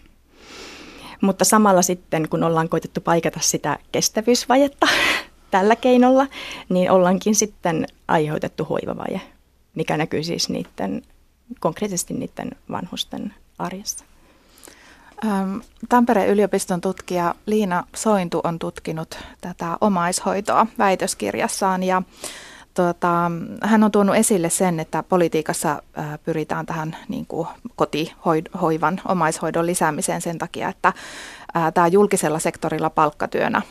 [1.20, 4.86] Mutta samalla sitten, kun ollaan koitettu paikata sitä kestävyysvajetta
[5.50, 6.26] tällä keinolla,
[6.68, 9.20] niin ollaankin sitten aiheutettu hoivavaje,
[9.74, 11.02] mikä näkyy siis niiden,
[11.60, 14.04] konkreettisesti niiden vanhusten arjessa.
[15.88, 22.02] Tampereen yliopiston tutkija Liina Sointu on tutkinut tätä omaishoitoa väitöskirjassaan ja
[22.80, 23.30] tuota,
[23.62, 25.82] hän on tuonut esille sen, että politiikassa
[26.24, 30.92] pyritään tähän niin kuin kotihoivan omaishoidon lisäämiseen sen takia, että
[31.74, 33.62] tämä julkisella sektorilla palkkatyönä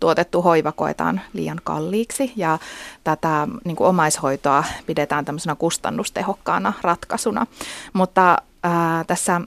[0.00, 2.58] tuotettu hoiva koetaan liian kalliiksi ja
[3.04, 7.46] tätä niin kuin omaishoitoa pidetään tämmöisenä kustannustehokkaana ratkaisuna.
[7.92, 9.40] Mutta ää, tässä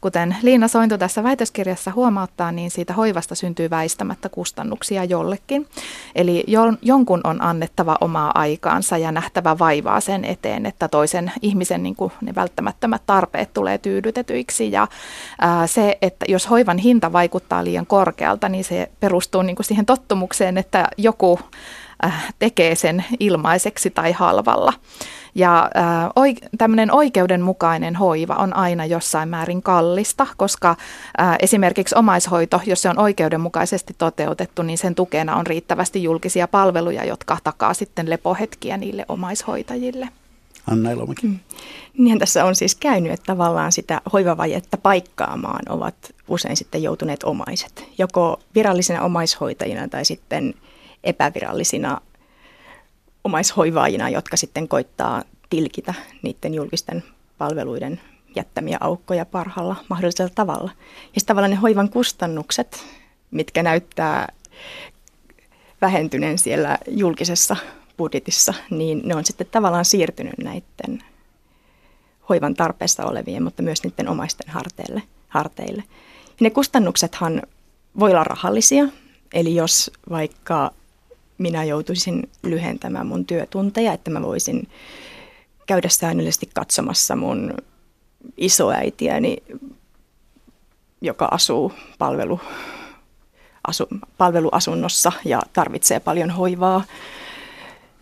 [0.00, 5.66] kuten Liina Sointu tässä väitöskirjassa huomauttaa, niin siitä hoivasta syntyy väistämättä kustannuksia jollekin.
[6.14, 6.44] Eli
[6.82, 12.12] jonkun on annettava omaa aikaansa ja nähtävä vaivaa sen eteen, että toisen ihmisen niin kuin
[12.20, 14.72] ne välttämättömät tarpeet tulee tyydytetyiksi.
[14.72, 19.66] Ja äh, se, että jos hoivan hinta vaikuttaa liian korkealta, niin se perustuu niin kuin
[19.66, 21.40] siihen tottumukseen, että joku
[22.04, 24.72] äh, tekee sen ilmaiseksi tai halvalla.
[25.34, 25.70] Ja
[26.58, 30.76] tämmöinen oikeudenmukainen hoiva on aina jossain määrin kallista, koska
[31.40, 37.38] esimerkiksi omaishoito, jos se on oikeudenmukaisesti toteutettu, niin sen tukena on riittävästi julkisia palveluja, jotka
[37.44, 40.08] takaa sitten lepohetkiä niille omaishoitajille.
[40.66, 41.26] Anna Ilomäki.
[41.26, 41.38] Mm.
[41.98, 45.94] Niin tässä on siis käynyt, että tavallaan sitä hoivavajetta paikkaamaan ovat
[46.28, 50.54] usein sitten joutuneet omaiset, joko virallisina omaishoitajina tai sitten
[51.04, 52.00] epävirallisina
[53.24, 57.04] omaishoivaajina, jotka sitten koittaa tilkitä niiden julkisten
[57.38, 58.00] palveluiden
[58.36, 60.70] jättämiä aukkoja parhaalla mahdollisella tavalla.
[61.14, 62.84] Ja tavallaan ne hoivan kustannukset,
[63.30, 64.32] mitkä näyttää
[65.80, 67.56] vähentyneen siellä julkisessa
[67.96, 71.04] budjetissa, niin ne on sitten tavallaan siirtynyt näiden
[72.28, 75.02] hoivan tarpeessa olevien, mutta myös niiden omaisten harteille.
[75.28, 75.82] harteille.
[76.26, 77.42] Ja ne kustannuksethan
[77.98, 78.84] voi olla rahallisia,
[79.34, 80.72] eli jos vaikka
[81.40, 84.68] minä joutuisin lyhentämään mun työtunteja, että mä voisin
[85.66, 87.54] käydä säännöllisesti katsomassa mun
[88.36, 89.36] isoäitiäni,
[91.00, 92.40] joka asuu palvelu,
[93.66, 96.84] asu, palveluasunnossa ja tarvitsee paljon hoivaa,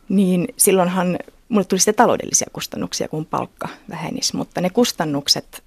[0.09, 5.64] niin silloinhan mulle tuli sitten taloudellisia kustannuksia, kun palkka vähenisi, mutta ne kustannukset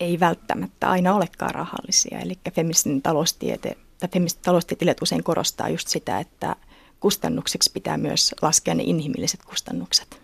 [0.00, 2.18] ei välttämättä aina olekaan rahallisia.
[2.18, 6.56] Eli feministinen taloustiete, tai feministiset taloustieteilijät usein korostaa just sitä, että–
[7.00, 10.20] kustannuksiksi pitää myös laskea ne inhimilliset kustannukset,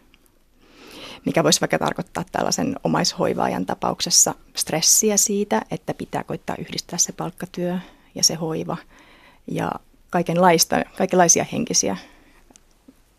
[1.26, 7.78] mikä voisi vaikka tarkoittaa tällaisen omaishoivaajan tapauksessa stressiä siitä, että pitää koittaa yhdistää se palkkatyö
[8.14, 8.76] ja se hoiva
[9.46, 9.72] ja
[10.10, 11.96] kaikenlaista, kaikenlaisia henkisiä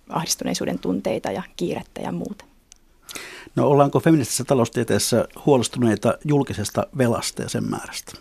[0.09, 2.45] ahdistuneisuuden tunteita ja kiirettä ja muuta.
[3.55, 8.11] No ollaanko feministisessä taloustieteessä huolestuneita julkisesta velasta ja sen määrästä?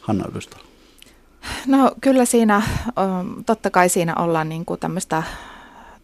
[0.00, 0.65] Hanna Ylistalo.
[1.66, 2.62] No kyllä siinä,
[3.46, 5.22] totta kai siinä ollaan niin kuin tämmöistä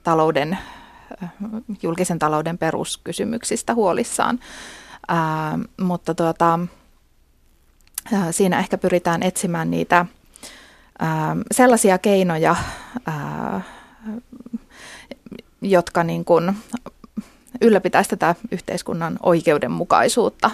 [0.02, 0.58] talouden,
[1.82, 4.38] julkisen talouden peruskysymyksistä huolissaan,
[5.08, 6.58] Ää, mutta tuota,
[8.30, 10.06] siinä ehkä pyritään etsimään niitä
[10.98, 12.56] ää, sellaisia keinoja,
[13.06, 13.60] ää,
[15.62, 16.56] jotka niin kuin
[17.60, 20.50] ylläpitäisi tätä yhteiskunnan oikeudenmukaisuutta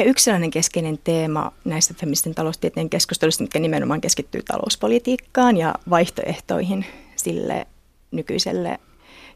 [0.00, 6.86] ja yksi sellainen keskeinen teema näistä feministisen taloustieteen keskusteluista, mikä nimenomaan keskittyy talouspolitiikkaan ja vaihtoehtoihin
[7.16, 7.66] sille
[8.10, 8.78] nykyiselle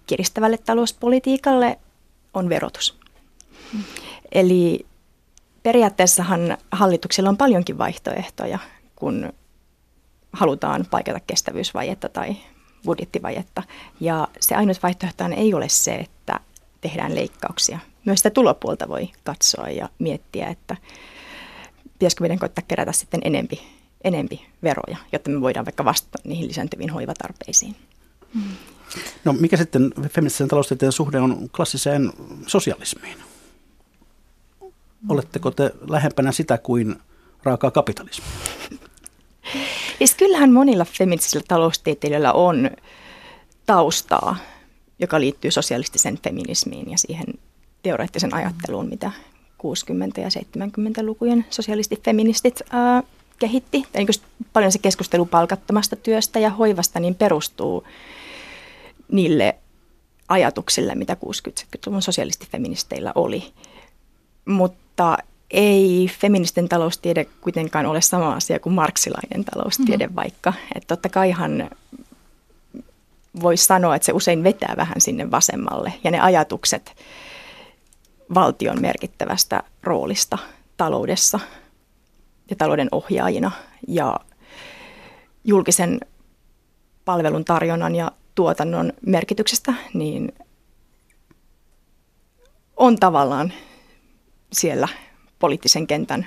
[0.07, 1.79] kiristävälle talouspolitiikalle,
[2.35, 2.99] on verotus.
[4.33, 4.87] Eli
[5.63, 8.59] periaatteessahan hallituksella on paljonkin vaihtoehtoja,
[8.97, 9.33] kun
[10.33, 12.37] halutaan paikata kestävyysvajetta tai
[12.85, 13.63] budjettivajetta.
[14.01, 16.41] Ja se ainut vaihtoehto ei ole se, että
[16.81, 20.77] tehdään leikkauksia myös sitä tulopuolta voi katsoa ja miettiä, että
[21.93, 23.63] pitäisikö meidän koittaa kerätä sitten enempi,
[24.05, 27.77] enempi veroja, jotta me voidaan vaikka vastata niihin lisääntyviin hoivatarpeisiin.
[29.25, 32.13] No mikä sitten feministisen taloustieteen suhde on klassiseen
[32.47, 33.19] sosialismiin?
[35.09, 36.97] Oletteko te lähempänä sitä kuin
[37.43, 38.31] raakaa kapitalismia?
[39.99, 42.71] Siis kyllähän monilla feministisillä taloustieteilijöillä on
[43.67, 44.37] taustaa,
[44.99, 47.27] joka liittyy sosialistiseen feminismiin ja siihen
[47.85, 49.11] teoreettisen ajatteluun, mitä
[49.63, 53.03] 60- ja 70-lukujen sosialistit-feministit ää,
[53.39, 53.85] kehitti.
[53.95, 54.07] Eli
[54.53, 57.85] paljon se keskustelu palkattomasta työstä ja hoivasta niin perustuu
[59.13, 59.57] niille
[60.29, 63.53] ajatuksille, mitä 60-70-luvun sosialistifeministeillä oli.
[64.45, 65.19] Mutta
[65.51, 70.17] ei feministen taloustiede kuitenkaan ole sama asia kuin marksilainen taloustiede, mm-hmm.
[70.17, 70.53] vaikka.
[70.75, 71.71] Että totta kaihan
[73.43, 75.93] voisi sanoa, että se usein vetää vähän sinne vasemmalle.
[76.05, 76.97] Ja ne ajatukset,
[78.35, 80.39] valtion merkittävästä roolista
[80.77, 81.41] taloudessa
[82.51, 83.51] ja talouden ohjaajina
[83.89, 84.21] ja
[85.45, 86.01] julkisen
[87.05, 90.33] palvelun tarjonnan ja tuotannon merkityksestä, niin
[92.77, 93.53] on tavallaan
[94.53, 94.89] siellä
[95.39, 96.27] poliittisen kentän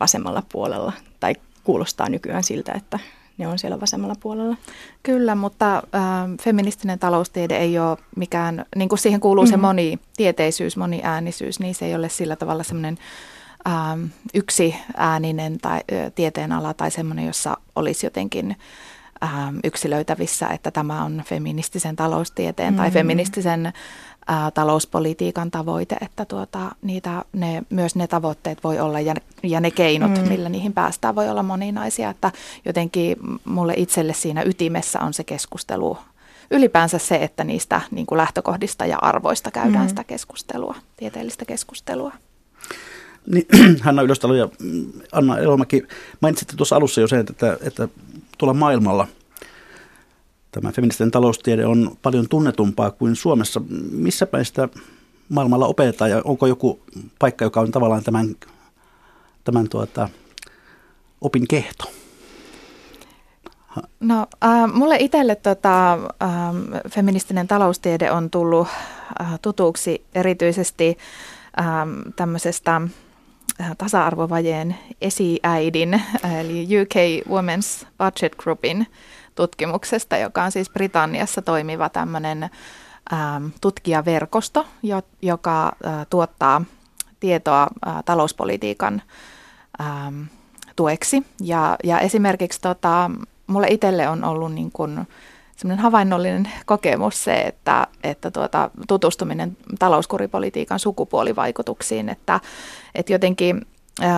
[0.00, 2.98] vasemmalla puolella tai kuulostaa nykyään siltä, että
[3.38, 4.56] ne on siellä vasemmalla puolella.
[5.02, 5.82] Kyllä, mutta äh,
[6.42, 9.50] feministinen taloustiede ei ole mikään, niin kuin siihen kuuluu mm-hmm.
[9.50, 12.98] se monitieteisyys, moniäänisyys, niin se ei ole sillä tavalla semmoinen
[13.66, 18.56] ähm, yksi ääninen tai ö, tieteenala tai semmoinen, jossa olisi jotenkin
[19.24, 22.82] ähm, yksilöitävissä, että tämä on feministisen taloustieteen mm-hmm.
[22.82, 23.72] tai feministisen
[24.26, 29.70] ää, talouspolitiikan tavoite, että tuota, niitä, ne, myös ne tavoitteet voi olla ja, ja ne
[29.70, 30.28] keinot, mm.
[30.28, 32.10] millä niihin päästään, voi olla moninaisia.
[32.10, 32.32] Että
[32.64, 35.98] jotenkin mulle itselle siinä ytimessä on se keskustelu,
[36.50, 39.88] ylipäänsä se, että niistä niin kuin lähtökohdista ja arvoista käydään mm.
[39.88, 42.12] sitä keskustelua, tieteellistä keskustelua.
[43.26, 43.46] Niin,
[43.84, 44.48] Hanna Ylöstalo ja
[45.12, 45.82] Anna Elomäki,
[46.20, 47.88] mainitsitte tuossa alussa jo sen, että, että
[48.38, 49.08] tuolla maailmalla–
[50.54, 53.60] tämä feministinen taloustiede on paljon tunnetumpaa kuin Suomessa.
[53.90, 54.68] Missä päin sitä
[55.28, 56.80] maailmalla opetetaan ja onko joku
[57.18, 58.36] paikka, joka on tavallaan tämän,
[59.44, 60.08] tämän tuota,
[61.20, 61.84] opin kehto?
[64.00, 66.00] No, äh, mulle itselle tota, äh,
[66.90, 68.68] feministinen taloustiede on tullut
[69.20, 70.98] äh, tutuksi erityisesti
[71.60, 71.66] äh,
[72.16, 72.80] tämmöisestä
[73.60, 76.02] äh, tasa-arvovajeen esiäidin,
[76.40, 76.94] eli UK
[77.28, 78.86] Women's Budget Groupin
[79.34, 82.50] tutkimuksesta, joka on siis Britanniassa toimiva tämmöinen
[83.12, 86.62] ähm, tutkijaverkosto, jo, joka äh, tuottaa
[87.20, 89.02] tietoa äh, talouspolitiikan
[89.80, 90.22] ähm,
[90.76, 91.22] tueksi.
[91.40, 93.10] Ja, ja esimerkiksi tota,
[93.46, 95.06] mulle itselle on ollut niin kuin
[95.56, 102.40] semmoinen havainnollinen kokemus se, että, että tuota, tutustuminen talouskuripolitiikan sukupuolivaikutuksiin, että,
[102.94, 103.66] että jotenkin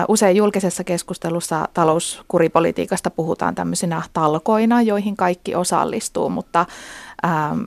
[0.07, 6.65] Usein julkisessa keskustelussa talouskuripolitiikasta puhutaan tämmöisinä talkoina, joihin kaikki osallistuu, mutta
[7.25, 7.59] ähm,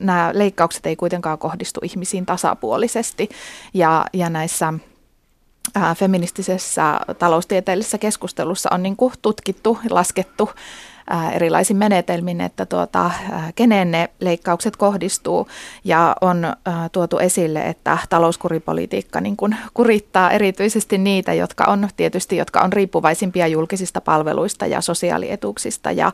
[0.00, 3.28] nämä leikkaukset ei kuitenkaan kohdistu ihmisiin tasapuolisesti.
[3.74, 4.74] Ja, ja näissä
[5.96, 10.50] feministisessä taloustieteellisessä keskustelussa on niin kuin tutkittu, laskettu
[11.32, 13.10] erilaisin menetelmin, että tuota,
[13.54, 15.48] keneen ne leikkaukset kohdistuu
[15.84, 16.52] ja on
[16.92, 23.46] tuotu esille, että talouskuripolitiikka niin kuin kurittaa erityisesti niitä, jotka on tietysti, jotka on riippuvaisimpia
[23.46, 26.12] julkisista palveluista ja sosiaalietuuksista ja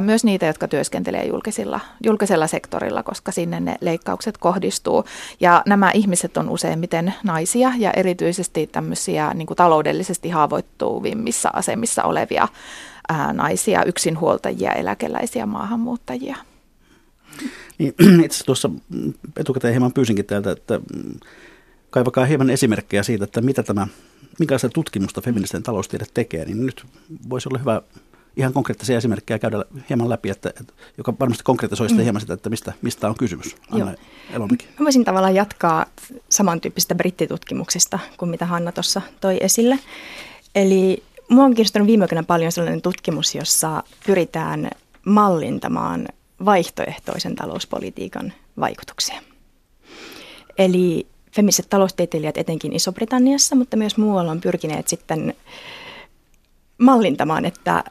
[0.00, 5.04] myös niitä, jotka työskentelee julkisilla, julkisella sektorilla, koska sinne ne leikkaukset kohdistuu.
[5.40, 12.48] Ja nämä ihmiset on useimmiten naisia ja erityisesti tämmöisiä niin kuin taloudellisesti haavoittuvimmissa asemissa olevia
[13.08, 16.36] ää, naisia, yksinhuoltajia, eläkeläisiä, maahanmuuttajia.
[17.78, 18.70] Niin, itse asiassa tuossa
[19.36, 20.80] etukäteen hieman pyysinkin täältä, että
[21.90, 23.86] kaivakaa hieman esimerkkejä siitä, että mitä tämä,
[24.38, 26.86] minkälaista tutkimusta feministinen taloustiede tekee, niin nyt
[27.30, 27.82] voisi olla hyvä
[28.36, 31.98] ihan konkreettisia esimerkkejä käydä hieman läpi, että, että joka varmasti konkretisoi mm.
[31.98, 33.56] hieman sitä, että mistä, mistä on kysymys.
[33.70, 33.94] Anna
[34.32, 34.66] Elomäki.
[34.78, 35.86] Mä voisin tavallaan jatkaa
[36.28, 39.78] samantyyppistä brittitutkimuksesta kuin mitä Hanna tuossa toi esille.
[40.54, 44.70] Eli Mua on kiinnostunut viime aikoina paljon sellainen tutkimus, jossa pyritään
[45.06, 46.08] mallintamaan
[46.44, 49.22] vaihtoehtoisen talouspolitiikan vaikutuksia.
[50.58, 55.34] Eli feministiset taloustieteilijät etenkin Iso-Britanniassa, mutta myös muualla on pyrkineet sitten
[56.78, 57.84] mallintamaan, että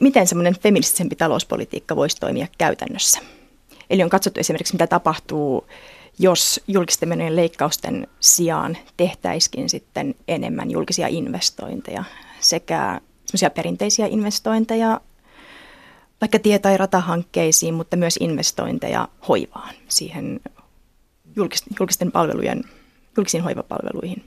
[0.00, 3.18] miten semmoinen feministisempi talouspolitiikka voisi toimia käytännössä.
[3.90, 5.66] Eli on katsottu esimerkiksi, mitä tapahtuu
[6.18, 12.04] jos julkisten menojen leikkausten sijaan tehtäisikin sitten enemmän julkisia investointeja
[12.42, 15.00] sekä semmoisia perinteisiä investointeja
[16.20, 20.40] vaikka tie- tai ratahankkeisiin, mutta myös investointeja hoivaan, siihen
[21.80, 22.64] julkisten palvelujen,
[23.16, 24.24] julkisiin hoivapalveluihin.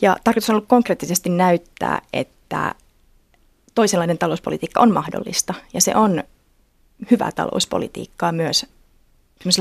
[0.00, 2.74] Ja tarkoitus on ollut konkreettisesti näyttää, että
[3.74, 6.24] toisenlainen talouspolitiikka on mahdollista ja se on
[7.10, 8.66] hyvää talouspolitiikkaa myös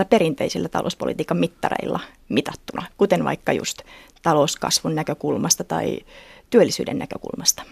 [0.09, 1.99] perinteisillä talouspolitiikan mittareilla
[2.29, 3.81] mitattuna, kuten vaikka just
[4.21, 5.99] talouskasvun näkökulmasta tai
[6.53, 7.63] työllisyyden näkökulmasta.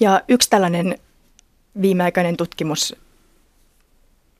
[0.00, 0.98] Ja yksi tällainen
[1.82, 2.96] viimeaikainen tutkimus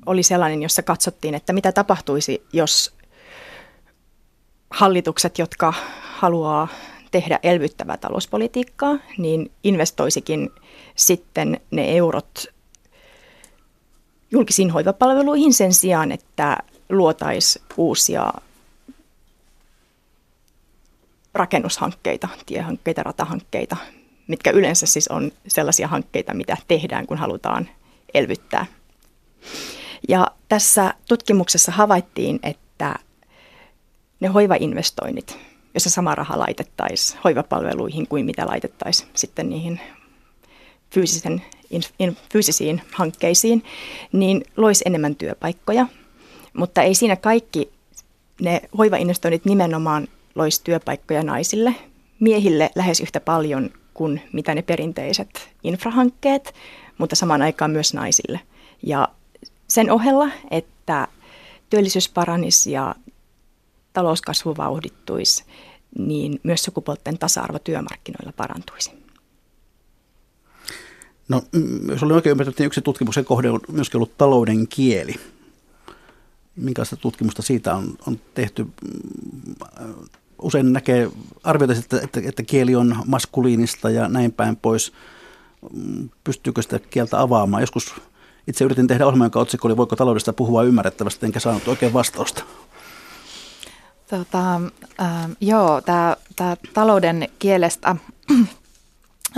[0.07, 2.95] oli sellainen, jossa katsottiin, että mitä tapahtuisi, jos
[4.71, 6.69] hallitukset, jotka haluaa
[7.11, 10.51] tehdä elvyttävää talouspolitiikkaa, niin investoisikin
[10.97, 12.47] sitten ne eurot
[14.31, 16.57] julkisiin hoivapalveluihin sen sijaan, että
[16.91, 18.33] luotaisiin uusia
[21.39, 23.77] rakennushankkeita, tiehankkeita, ratahankkeita,
[24.27, 27.69] mitkä yleensä siis on sellaisia hankkeita, mitä tehdään, kun halutaan
[28.15, 28.67] elvyttää.
[30.09, 32.95] Ja tässä tutkimuksessa havaittiin, että
[34.21, 35.39] ne hoivainvestoinnit,
[35.75, 39.81] jossa sama raha laitettaisiin hoivapalveluihin kuin mitä laitettaisiin sitten niihin
[40.91, 41.43] fyysisen,
[41.99, 43.65] in, fyysisiin hankkeisiin,
[44.13, 45.87] niin loisi enemmän työpaikkoja.
[46.53, 47.73] Mutta ei siinä kaikki
[48.41, 51.75] ne hoivainvestoinnit nimenomaan loisi työpaikkoja naisille,
[52.21, 56.55] miehille lähes yhtä paljon kuin mitä ne perinteiset infrahankkeet,
[56.99, 58.41] mutta samaan aikaan myös naisille.
[58.83, 59.09] Ja
[59.69, 61.09] sen ohella, että
[61.71, 62.95] työllisyys paranisi ja
[63.93, 65.45] talouskasvu vauhdittuisi,
[65.99, 68.91] niin myös sukupuolten tasa-arvo työmarkkinoilla parantuisi.
[71.29, 75.15] No, mm, jos olen oikein ymmärtänyt, niin yksi tutkimuksen kohde on myöskin ollut talouden kieli.
[76.57, 78.67] Minkälaista tutkimusta siitä on, on tehty?
[80.43, 81.11] Usein näkee
[81.45, 84.93] arvioita, että, että, että kieli on maskuliinista ja näin päin pois.
[85.73, 87.63] Mm, pystyykö sitä kieltä avaamaan?
[87.63, 87.95] Joskus
[88.47, 92.45] itse yritin tehdä ohjelman, jonka otsikko oli Voiko taloudesta puhua ymmärrettävästi, enkä saanut oikein vastausta.
[94.11, 94.55] Tota,
[95.01, 95.81] äh, joo,
[96.37, 97.97] tämä talouden kielestä,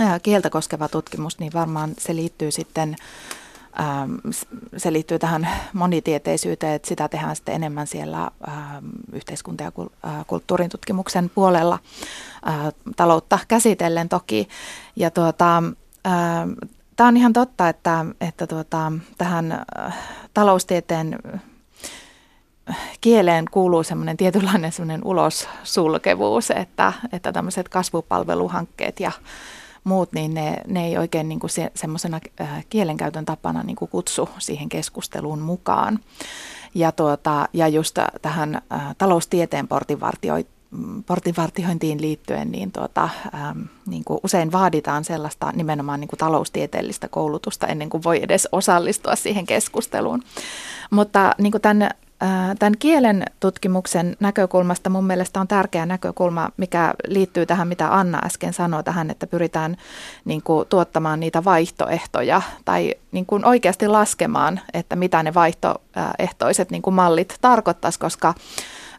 [0.01, 2.95] äh, kieltä koskeva tutkimus, niin varmaan se liittyy sitten
[3.79, 4.15] ähm,
[4.77, 9.71] se liittyy tähän monitieteisyyteen, että sitä tehdään sitten enemmän siellä ähm, yhteiskunta- ja
[10.05, 11.79] äh, kulttuurin tutkimuksen puolella
[12.47, 14.47] äh, taloutta käsitellen toki.
[14.95, 15.63] Ja tuota,
[16.95, 19.65] Tämä on ihan totta, että, että tuota, tähän
[20.33, 21.19] taloustieteen
[23.01, 29.11] kieleen kuuluu semmoinen tietynlainen semmoinen ulossulkevuus, että, että tämmöiset kasvupalveluhankkeet ja
[29.83, 33.91] muut, niin ne, ne ei oikein niin kuin se, semmoisena äh, kielenkäytön tapana niin kuin
[33.91, 35.99] kutsu siihen keskusteluun mukaan.
[36.75, 39.67] Ja, tuota, ja just tähän äh, taloustieteen
[41.05, 47.67] portinvartiointiin liittyen, niin, tuota, ähm, niin kuin usein vaaditaan sellaista nimenomaan niin kuin taloustieteellistä koulutusta
[47.67, 50.23] ennen kuin voi edes osallistua siihen keskusteluun.
[50.91, 51.89] Mutta niin kuin tämän
[52.59, 58.53] Tämän kielen tutkimuksen näkökulmasta mun mielestä on tärkeä näkökulma, mikä liittyy tähän, mitä Anna äsken
[58.53, 59.77] sanoi tähän, että pyritään
[60.25, 66.81] niin kuin, tuottamaan niitä vaihtoehtoja tai niin kuin, oikeasti laskemaan, että mitä ne vaihtoehtoiset niin
[66.81, 68.33] kuin, mallit tarkoittaisi, koska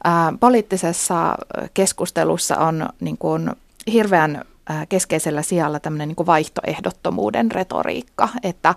[0.05, 1.35] ää, poliittisessa
[1.75, 3.51] keskustelussa on niin kuin,
[3.93, 4.45] hirveän
[4.89, 8.75] keskeisellä sijalla tämmöinen niin vaihtoehdottomuuden retoriikka, että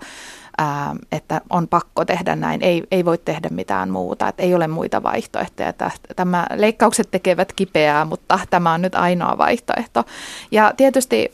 [0.58, 4.68] ää, että on pakko tehdä näin, ei, ei voi tehdä mitään muuta, että ei ole
[4.68, 5.72] muita vaihtoehtoja.
[6.16, 10.04] Tämä leikkaukset tekevät kipeää, mutta tämä on nyt ainoa vaihtoehto.
[10.50, 11.32] Ja tietysti,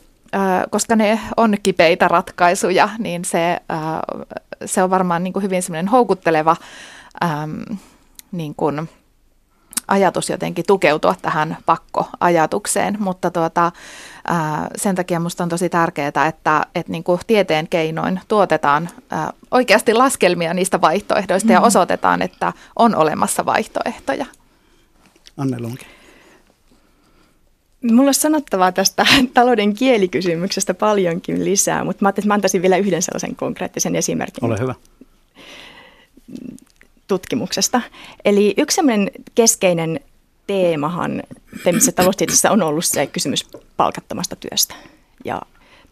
[0.69, 3.59] koska ne on kipeitä ratkaisuja, niin se,
[4.65, 6.55] se on varmaan niin kuin hyvin semmoinen houkutteleva
[7.21, 7.47] ää,
[8.31, 8.89] niin kuin,
[9.87, 13.71] ajatus jotenkin tukeutua tähän pakkoajatukseen, mutta tuota,
[14.27, 19.33] ää, sen takia minusta on tosi tärkeää, että, että niin kuin tieteen keinoin tuotetaan ää,
[19.51, 21.61] oikeasti laskelmia niistä vaihtoehdoista mm-hmm.
[21.63, 24.25] ja osoitetaan, että on olemassa vaihtoehtoja.
[25.37, 25.85] Anne Lunki.
[27.91, 32.77] Mulla on sanottavaa tästä talouden kielikysymyksestä paljonkin lisää, mutta mä ajattelin, että mä antaisin vielä
[32.77, 34.45] yhden sellaisen konkreettisen esimerkin.
[34.45, 34.75] Ole hyvä
[37.07, 37.81] tutkimuksesta.
[38.25, 38.81] Eli yksi
[39.35, 39.99] keskeinen
[40.47, 41.23] teemahan
[41.63, 44.75] feministisessä taloustieteessä on ollut se kysymys palkattomasta työstä
[45.25, 45.41] ja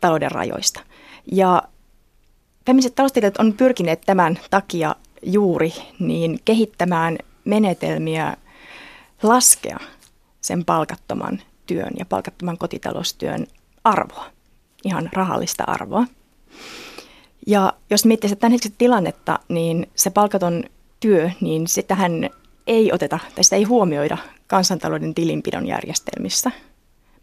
[0.02, 0.82] talouden rajoista.
[1.32, 1.64] Ja
[2.66, 8.38] feministiset taloustieteilijät on pyrkineet tämän takia juuri niin kehittämään menetelmiä
[9.24, 9.80] laskea
[10.42, 13.48] sen palkattoman työn ja palkattoman kotitaloustyön
[13.84, 14.26] arvoa,
[14.84, 16.06] ihan rahallista arvoa.
[17.48, 20.64] Ja jos miettii tämän hetken tilannetta, niin se palkaton
[21.00, 22.30] työ, niin sitähän
[22.68, 26.52] ei oteta tai sitä ei huomioida kansantalouden tilinpidon järjestelmissä,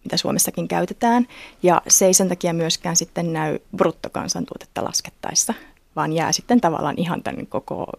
[0.04, 1.26] mitä Suomessakin käytetään.
[1.62, 5.54] Ja se ei sen takia myöskään sitten näy bruttokansantuotetta laskettaessa,
[5.96, 7.92] vaan jää sitten tavallaan ihan tämän koko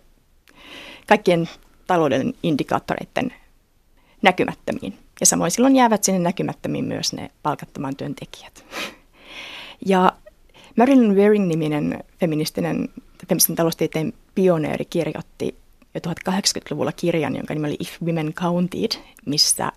[1.07, 1.49] kaikkien
[1.87, 3.33] talouden indikaattoreiden
[4.21, 4.97] näkymättömiin.
[5.19, 8.65] Ja samoin silloin jäävät sinne näkymättömiin myös ne palkattoman työntekijät.
[9.85, 10.13] Ja
[10.77, 12.89] Marilyn Waring-niminen feministinen,
[13.27, 15.55] feministinen taloustieteen pioneeri kirjoitti
[15.93, 18.91] jo 1880-luvulla kirjan, jonka nimi oli If Women Counted,
[19.25, 19.71] missä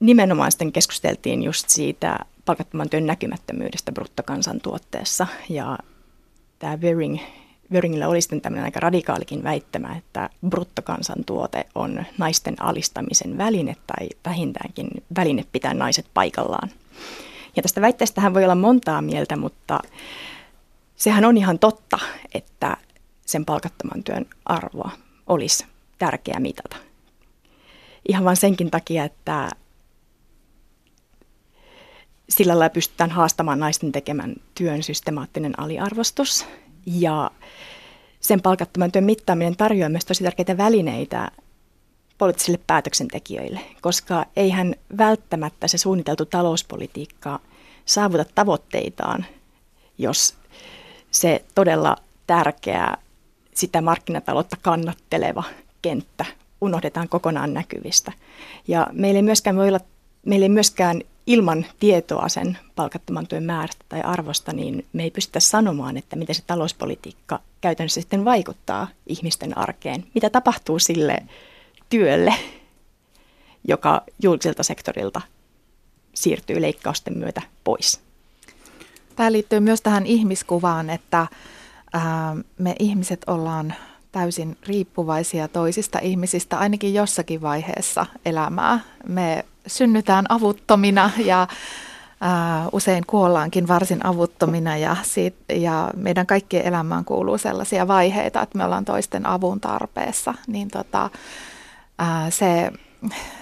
[0.00, 5.26] nimenomaan sitten keskusteltiin just siitä palkattoman työn näkymättömyydestä bruttokansantuotteessa.
[5.48, 5.78] Ja
[6.58, 7.18] tämä Wering,
[7.72, 14.88] Weringillä oli sitten tämmöinen aika radikaalikin väittämä, että bruttokansantuote on naisten alistamisen väline tai vähintäänkin
[15.16, 16.70] väline pitää naiset paikallaan.
[17.56, 19.80] Ja tästä väitteestähän voi olla montaa mieltä, mutta
[20.96, 21.98] sehän on ihan totta,
[22.34, 22.76] että
[23.30, 24.90] sen palkattoman työn arvoa
[25.26, 25.66] olisi
[25.98, 26.76] tärkeää mitata.
[28.08, 29.50] Ihan vain senkin takia, että
[32.28, 36.46] sillä lailla pystytään haastamaan naisten tekemän työn systemaattinen aliarvostus.
[36.86, 37.30] Ja
[38.20, 41.30] sen palkattoman työn mittaaminen tarjoaa myös tosi tärkeitä välineitä
[42.18, 47.40] poliittisille päätöksentekijöille, koska eihän välttämättä se suunniteltu talouspolitiikka
[47.84, 49.26] saavuta tavoitteitaan,
[49.98, 50.34] jos
[51.10, 52.96] se todella tärkeä
[53.60, 55.42] sitä markkinataloutta kannatteleva
[55.82, 56.24] kenttä
[56.60, 58.12] unohdetaan kokonaan näkyvistä.
[58.68, 59.80] Ja meillä ei myöskään voi olla,
[60.26, 65.40] meillä ei myöskään ilman tietoa sen palkattoman työn määrästä tai arvosta, niin me ei pystytä
[65.40, 70.04] sanomaan, että miten se talouspolitiikka käytännössä sitten vaikuttaa ihmisten arkeen.
[70.14, 71.22] Mitä tapahtuu sille
[71.90, 72.34] työlle,
[73.68, 75.20] joka julkiselta sektorilta
[76.14, 78.00] siirtyy leikkausten myötä pois.
[79.16, 81.26] Tämä liittyy myös tähän ihmiskuvaan, että
[82.58, 83.74] me ihmiset ollaan
[84.12, 88.80] täysin riippuvaisia toisista ihmisistä ainakin jossakin vaiheessa elämää.
[89.08, 91.46] Me synnytään avuttomina ja
[92.20, 94.96] ää, usein kuollaankin varsin avuttomina ja,
[95.48, 100.34] ja meidän kaikkien elämään kuuluu sellaisia vaiheita, että me ollaan toisten avun tarpeessa.
[100.46, 101.10] Niin tota,
[101.98, 102.72] ää, se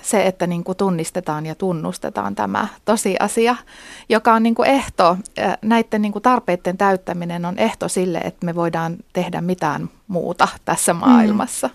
[0.02, 3.56] se, että niin kuin tunnistetaan ja tunnustetaan tämä tosiasia,
[4.08, 5.16] joka on niin kuin ehto,
[5.62, 10.92] näiden niin kuin tarpeiden täyttäminen on ehto sille, että me voidaan tehdä mitään muuta tässä
[10.92, 11.00] mm.
[11.00, 11.70] maailmassa.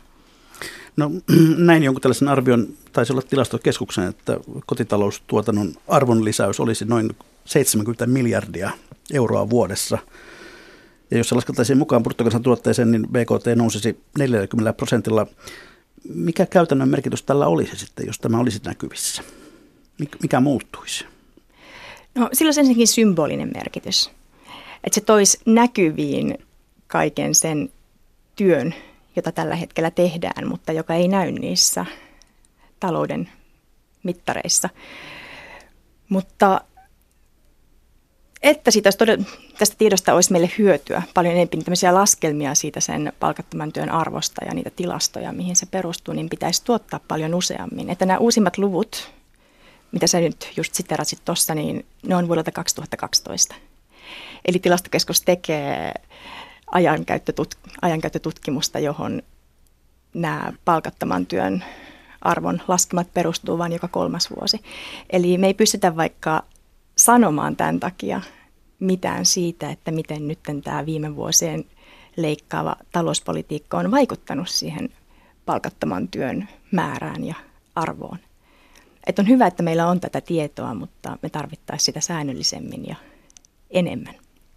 [0.97, 1.11] No
[1.57, 7.09] näin jonkun tällaisen arvion, taisi olla tilastokeskuksen, että kotitaloustuotannon arvonlisäys olisi noin
[7.45, 8.71] 70 miljardia
[9.13, 9.97] euroa vuodessa.
[11.11, 15.27] Ja jos se laskettaisiin mukaan bruttokansantuotteeseen, niin BKT nousisi 40 prosentilla
[16.10, 19.24] mikä käytännön merkitys tällä olisi sitten, jos tämä olisi näkyvissä?
[20.22, 21.06] Mikä muuttuisi?
[22.16, 24.12] No sillä olisi ensinnäkin symbolinen merkitys.
[24.84, 26.38] Että se toisi näkyviin
[26.88, 27.70] kaiken sen
[28.36, 28.74] työn,
[29.16, 31.86] jota tällä hetkellä tehdään, mutta joka ei näy niissä
[32.80, 33.30] talouden
[34.04, 34.70] mittareissa.
[36.10, 36.62] Mutta
[38.44, 39.26] että siitä todella,
[39.58, 44.54] tästä tiedosta olisi meille hyötyä paljon enemmän tämmöisiä laskelmia siitä sen palkattoman työn arvosta ja
[44.54, 47.89] niitä tilastoja, mihin se perustuu, niin pitäisi tuottaa paljon useammin.
[47.89, 49.12] Että nämä uusimmat luvut,
[49.91, 53.56] mitä sä nyt just siterasit tuossa, niin ne on vuodelta 2012.
[54.46, 55.94] Eli tilastokeskus tekee
[57.82, 59.22] ajankäyttötutkimusta, johon
[60.14, 61.64] nämä palkattoman työn
[62.22, 64.62] arvon laskemat perustuu vain joka kolmas vuosi.
[65.10, 66.44] Eli me ei pystytä vaikka
[67.04, 68.22] sanomaan tämän takia
[68.80, 71.66] mitään siitä, että miten nyt tämä viime vuosien
[72.16, 74.89] leikkaava talouspolitiikka on vaikuttanut siihen
[75.45, 77.36] palkattoman työn määrään ja
[77.76, 78.18] arvoon.
[79.08, 82.95] Et on hyvä, että meillä on tätä tietoa, mutta me tarvittaisiin sitä säännöllisemmin ja
[83.70, 84.16] enemmän.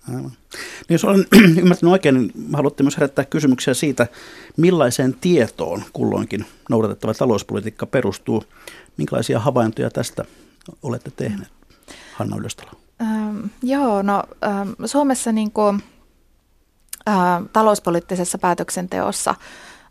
[0.08, 0.30] Aivan.
[0.30, 1.26] Niin jos olen
[1.62, 4.06] ymmärtänyt oikein, niin haluatte myös herättää kysymyksiä siitä,
[4.56, 8.44] millaiseen tietoon kulloinkin noudatettava talouspolitiikka perustuu.
[8.96, 10.24] Minkälaisia havaintoja tästä
[10.82, 11.56] olette tehneet?
[12.16, 12.70] Hanna Ylöstalo?
[13.00, 15.82] Ähm, joo, no ähm, Suomessa niin kuin,
[17.08, 17.14] äh,
[17.52, 19.34] talouspoliittisessa päätöksenteossa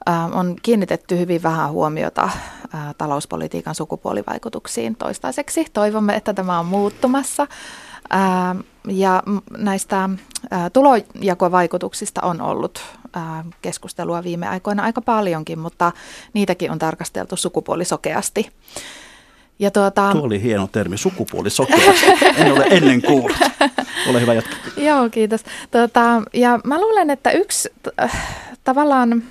[0.09, 5.65] äh, on kiinnitetty hyvin vähän huomiota äh, talouspolitiikan sukupuolivaikutuksiin toistaiseksi.
[5.73, 7.47] Toivomme, että tämä on muuttumassa.
[8.13, 9.23] Äh, ja
[9.57, 12.82] näistä äh, tulojakovaikutuksista on ollut
[13.17, 15.91] äh, keskustelua viime aikoina aika paljonkin, mutta
[16.34, 18.49] niitäkin on tarkasteltu sukupuolisokeasti.
[19.60, 20.12] Ja tuota...
[20.12, 22.03] Tuo oli hieno termi, sukupuolisokeus.
[22.38, 23.38] en ole ennen kuullut.
[24.10, 24.56] Ole hyvä jatka.
[24.78, 25.43] Joo, kiitos.
[25.72, 27.70] Tuota, ja mä luulen, että yksi
[28.03, 29.24] äh, tavallaan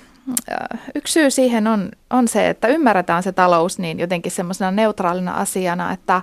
[0.51, 5.33] äh, yksi syy siihen on, on se, että ymmärretään se talous niin jotenkin semmoisena neutraalina
[5.33, 6.21] asiana, että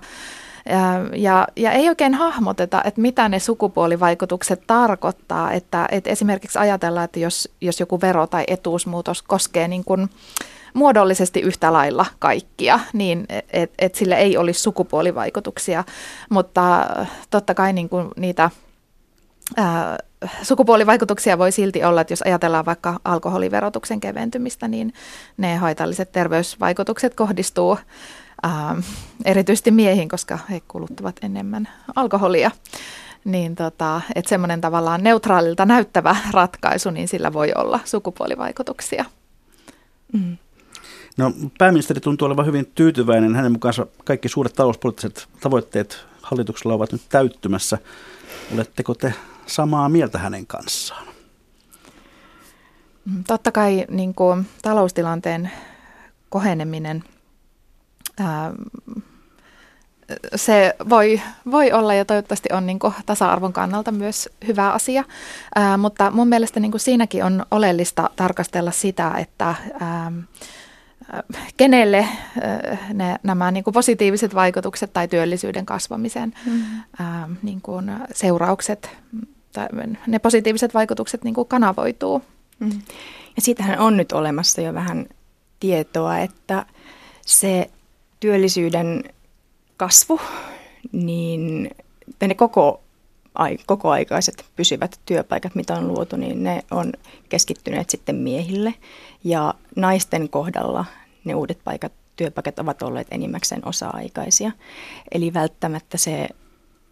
[1.17, 5.53] ja, ja ei oikein hahmoteta, että mitä ne sukupuolivaikutukset tarkoittaa.
[5.53, 10.09] Että, että esimerkiksi ajatellaan, että jos, jos joku vero- tai etuusmuutos koskee niin kuin,
[10.75, 15.85] muodollisesti yhtä lailla kaikkia, niin että et sillä ei olisi sukupuolivaikutuksia,
[16.31, 16.87] mutta
[17.31, 18.51] totta kai niin kuin niitä
[19.57, 19.99] ää,
[20.43, 24.93] sukupuolivaikutuksia voi silti olla, että jos ajatellaan vaikka alkoholiverotuksen keventymistä, niin
[25.37, 27.79] ne haitalliset terveysvaikutukset kohdistuu
[28.43, 28.77] ää,
[29.25, 32.51] erityisesti miehiin, koska he kuluttavat enemmän alkoholia.
[33.25, 39.05] Niin tota, että semmoinen tavallaan neutraalilta näyttävä ratkaisu, niin sillä voi olla sukupuolivaikutuksia.
[40.13, 40.37] Mm.
[41.17, 43.35] No, pääministeri tuntuu olevan hyvin tyytyväinen.
[43.35, 47.79] Hänen mukaansa kaikki suuret talouspoliittiset tavoitteet hallituksella ovat nyt täyttymässä.
[48.55, 49.15] Oletteko te
[49.47, 51.07] samaa mieltä hänen kanssaan?
[53.05, 55.51] Mm, totta kai niin kuin, taloustilanteen
[56.29, 57.05] koheneminen,
[58.21, 58.53] ää,
[60.35, 65.05] se voi, voi olla ja toivottavasti on niin kuin, tasa-arvon kannalta myös hyvä asia,
[65.55, 70.13] ää, mutta mun mielestä niin kuin, siinäkin on oleellista tarkastella sitä, että ää,
[71.57, 76.63] kenelle äh, ne, nämä niin kuin positiiviset vaikutukset tai työllisyyden kasvamisen mm.
[76.99, 78.91] ää, niin kuin seuraukset,
[79.53, 79.69] tai
[80.07, 82.23] ne positiiviset vaikutukset niin kuin kanavoituu.
[82.59, 82.83] Mm.
[83.37, 85.07] Ja siitähän on nyt olemassa jo vähän
[85.61, 86.67] tietoa, että
[87.27, 87.71] se
[88.23, 89.05] työllisyyden
[89.77, 90.21] kasvu,
[90.93, 91.71] niin
[92.21, 92.81] ne koko,
[93.67, 96.93] kokoaikaiset pysyvät työpaikat, mitä on luotu, niin ne on
[97.29, 98.75] keskittyneet sitten miehille.
[99.25, 100.85] Ja naisten kohdalla
[101.25, 104.53] ne uudet paikat, työpaikat ovat olleet enimmäkseen osa-aikaisia.
[105.13, 106.29] Eli välttämättä se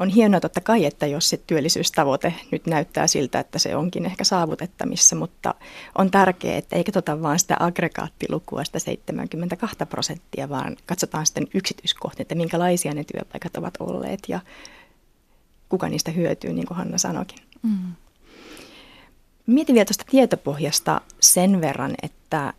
[0.01, 4.25] on hienoa totta kai, että jos se työllisyystavoite nyt näyttää siltä, että se onkin ehkä
[4.25, 5.55] saavutettamissa, mutta
[5.99, 12.23] on tärkeää, että ei katsota vain sitä aggregaattilukua, sitä 72 prosenttia, vaan katsotaan sitten yksityiskohtia,
[12.23, 14.41] että minkälaisia ne työpaikat ovat olleet ja
[15.69, 17.39] kuka niistä hyötyy, niin kuin Hanna sanoikin.
[17.63, 17.93] Mm.
[19.47, 22.53] Mietin vielä tuosta tietopohjasta sen verran, että,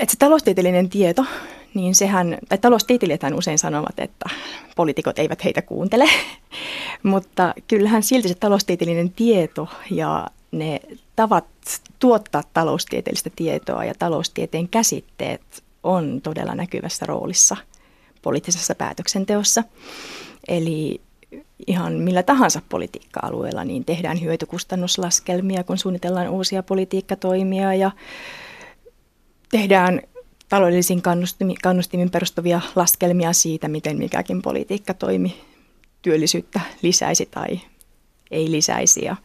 [0.00, 1.24] että se taloustieteellinen tieto,
[1.74, 4.30] niin sehän, tai taloustieteilijäthän usein sanovat, että
[4.76, 6.04] poliitikot eivät heitä kuuntele,
[7.02, 10.80] mutta kyllähän silti se taloustieteellinen tieto ja ne
[11.16, 11.44] tavat
[11.98, 17.56] tuottaa taloustieteellistä tietoa ja taloustieteen käsitteet on todella näkyvässä roolissa
[18.22, 19.64] poliittisessa päätöksenteossa.
[20.48, 21.00] Eli
[21.66, 27.90] ihan millä tahansa politiikka-alueella, niin tehdään hyötykustannuslaskelmia, kun suunnitellaan uusia politiikkatoimia ja
[29.50, 30.00] tehdään
[30.50, 35.40] taloudellisiin kannustimin, kannustimin perustuvia laskelmia siitä, miten mikäkin politiikka toimi
[36.02, 37.60] työllisyyttä lisäisi tai
[38.30, 39.04] ei lisäisi.
[39.04, 39.16] Ja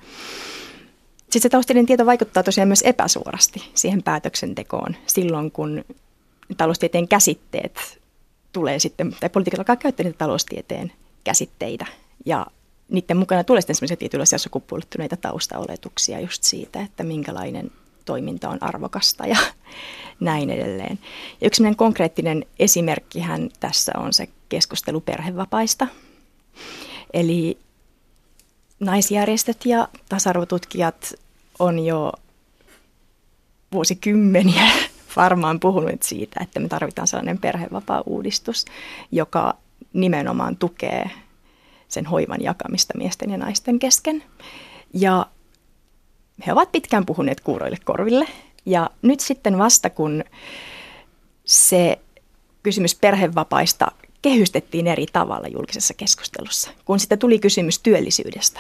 [1.19, 5.85] sitten se taloustieteen tieto vaikuttaa tosiaan myös epäsuorasti siihen päätöksentekoon silloin, kun
[6.57, 7.99] taloustieteen käsitteet
[8.53, 10.91] tulee sitten, tai politiikalla alkaa käyttää niitä taloustieteen
[11.23, 11.85] käsitteitä
[12.25, 12.47] ja
[12.89, 17.71] niiden mukana tulee sitten sellaisia tietynlaisia sukupuolittuneita taustaoletuksia just siitä, että minkälainen
[18.05, 19.37] toiminta on arvokasta ja
[20.19, 20.99] näin edelleen.
[21.41, 25.87] Ja yksi konkreettinen esimerkkihän tässä on se keskustelu perhevapaista.
[27.13, 27.57] Eli
[28.79, 31.13] naisjärjestöt ja tasa-arvotutkijat
[31.59, 32.11] on jo
[33.71, 34.71] vuosikymmeniä
[35.15, 38.65] varmaan puhunut siitä, että me tarvitaan sellainen perhevapaa-uudistus,
[39.11, 39.57] joka
[39.93, 41.09] nimenomaan tukee
[41.87, 44.23] sen hoivan jakamista miesten ja naisten kesken.
[44.93, 45.25] Ja
[46.47, 48.27] he ovat pitkään puhuneet kuuroille korville.
[48.65, 50.23] Ja nyt sitten vasta kun
[51.45, 51.99] se
[52.63, 58.59] kysymys perhevapaista kehystettiin eri tavalla julkisessa keskustelussa, kun sitten tuli kysymys työllisyydestä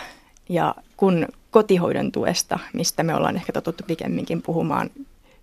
[0.49, 4.89] ja kun kotihoidon tuesta, mistä me ollaan ehkä totuttu pikemminkin puhumaan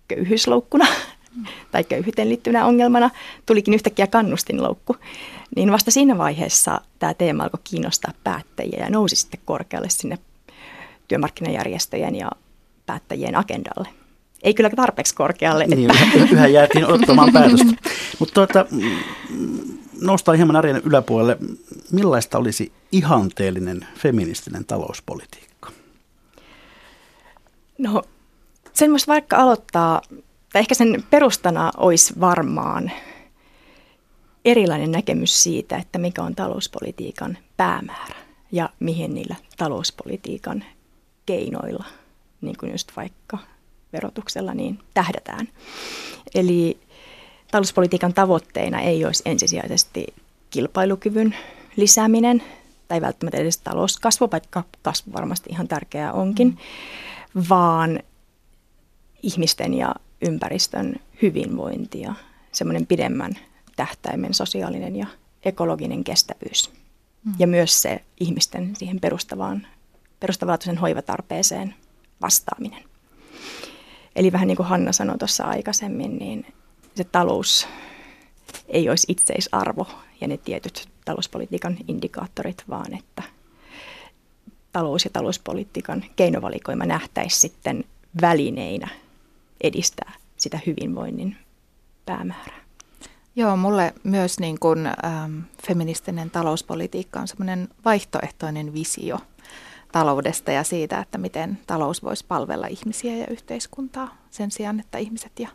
[0.07, 0.85] köyhyysloukkuna
[1.71, 3.09] tai köyhyyteen liittyvänä ongelmana,
[3.45, 4.95] tulikin yhtäkkiä kannustinloukku,
[5.55, 10.17] niin vasta siinä vaiheessa tämä teema alkoi kiinnostaa päättäjiä ja nousi sitten korkealle sinne
[11.13, 12.31] työmarkkinajärjestöjen ja
[12.85, 13.89] päättäjien agendalle.
[14.43, 15.65] Ei kyllä tarpeeksi korkealle.
[15.67, 16.33] Niin, että.
[16.35, 17.73] yhä jäätiin odottamaan päätöstä.
[18.19, 18.65] Mutta tuota,
[20.01, 21.37] noustaan hieman arjen yläpuolelle.
[21.91, 25.71] Millaista olisi ihanteellinen feministinen talouspolitiikka?
[27.77, 28.03] No,
[28.73, 30.01] sen voisi vaikka aloittaa,
[30.53, 32.91] tai ehkä sen perustana olisi varmaan
[34.45, 38.15] erilainen näkemys siitä, että mikä on talouspolitiikan päämäärä
[38.51, 40.63] ja mihin niillä talouspolitiikan
[41.25, 41.85] keinoilla,
[42.41, 43.37] niin kuin just vaikka
[43.93, 45.47] verotuksella, niin tähdätään.
[46.35, 46.77] Eli
[47.51, 50.07] talouspolitiikan tavoitteena ei olisi ensisijaisesti
[50.49, 51.35] kilpailukyvyn
[51.75, 52.43] lisääminen
[52.87, 57.43] tai välttämättä edes talouskasvu, vaikka kasvu varmasti ihan tärkeää onkin, mm.
[57.49, 57.99] vaan
[59.23, 62.13] ihmisten ja ympäristön hyvinvointia,
[62.51, 63.33] semmoinen pidemmän
[63.75, 65.07] tähtäimen sosiaalinen ja
[65.45, 66.71] ekologinen kestävyys.
[67.25, 67.33] Mm.
[67.39, 69.67] Ja myös se ihmisten siihen perustavaan
[70.23, 71.75] perustavanlaatuisen hoivatarpeeseen
[72.21, 72.83] vastaaminen.
[74.15, 76.45] Eli vähän niin kuin Hanna sanoi tuossa aikaisemmin, niin
[76.95, 77.67] se talous
[78.67, 79.87] ei olisi itseisarvo
[80.21, 83.23] ja ne tietyt talouspolitiikan indikaattorit, vaan että
[84.71, 87.83] talous ja talouspolitiikan keinovalikoima nähtäisi sitten
[88.21, 88.87] välineinä
[89.61, 91.37] edistää sitä hyvinvoinnin
[92.05, 92.63] päämäärää.
[93.35, 99.19] Joo, mulle myös niin kuin, ähm, feministinen talouspolitiikka on semmoinen vaihtoehtoinen visio–
[99.93, 105.39] taloudesta ja siitä, että miten talous voisi palvella ihmisiä ja yhteiskuntaa sen sijaan, että ihmiset
[105.39, 105.49] ja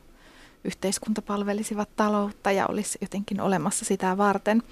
[0.64, 4.62] yhteiskunta palvelisivat taloutta ja olisi jotenkin olemassa sitä varten.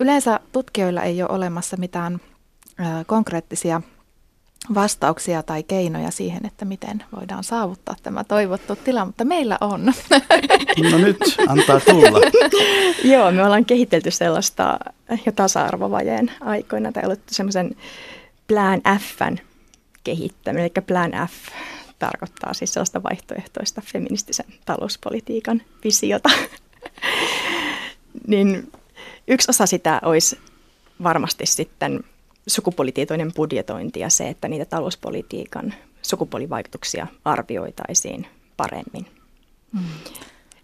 [0.00, 2.20] Yleensä tutkijoilla ei ole olemassa mitään
[3.06, 3.82] konkreettisia
[4.74, 9.84] vastauksia tai keinoja siihen, että miten voidaan saavuttaa tämä toivottu tila, mutta meillä on.
[10.90, 11.16] No nyt,
[11.48, 12.20] antaa tulla.
[13.12, 14.78] Joo, me ollaan kehitelty sellaista
[15.26, 17.76] jo tasa-arvovajeen aikoina tai ollut semmoisen
[18.48, 19.36] Plan Fn
[20.04, 20.62] kehittäminen.
[20.62, 21.32] Eli Plan F
[21.98, 26.30] tarkoittaa siis sellaista vaihtoehtoista feministisen talouspolitiikan visiota.
[28.26, 28.72] niin
[29.28, 30.38] yksi osa sitä olisi
[31.02, 32.04] varmasti sitten
[32.46, 38.26] sukupuolitietoinen budjetointi ja se, että niitä talouspolitiikan sukupuolivaikutuksia arvioitaisiin
[38.56, 39.06] paremmin.
[39.72, 39.84] Mm.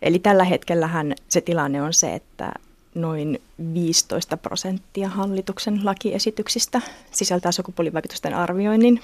[0.02, 2.52] Eli tällä hetkellähän se tilanne on se, että
[3.00, 3.42] noin
[3.74, 6.80] 15 prosenttia hallituksen lakiesityksistä
[7.10, 9.02] sisältää sukupuolivaikutusten arvioinnin.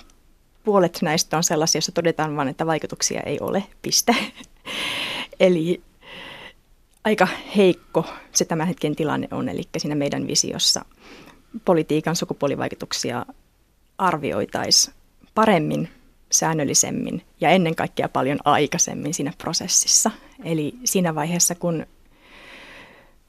[0.65, 4.17] Puolet näistä on sellaisia, joissa todetaan vain, että vaikutuksia ei ole, piste.
[5.41, 5.83] Eli
[7.05, 9.49] aika heikko se tämän hetken tilanne on.
[9.49, 10.85] Eli siinä meidän visiossa
[11.65, 13.27] politiikan sukupuolivaikutuksia
[13.99, 14.95] arvioitaisiin
[15.35, 15.89] paremmin,
[16.33, 20.11] säännöllisemmin ja ennen kaikkea paljon aikaisemmin siinä prosessissa.
[20.45, 21.87] Eli siinä vaiheessa, kun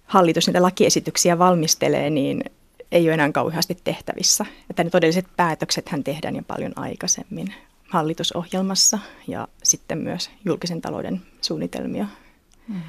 [0.06, 2.44] hallitus niitä lakiesityksiä valmistelee, niin
[2.92, 4.46] ei ole enää kauheasti tehtävissä.
[4.70, 7.54] Että ne todelliset päätökset hän tehdään jo paljon aikaisemmin
[7.90, 12.08] hallitusohjelmassa ja sitten myös julkisen talouden suunnitelmia
[12.68, 12.82] mm.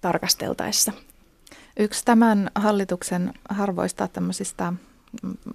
[0.00, 0.92] tarkasteltaessa.
[1.78, 4.72] Yksi tämän hallituksen harvoista tämmöisistä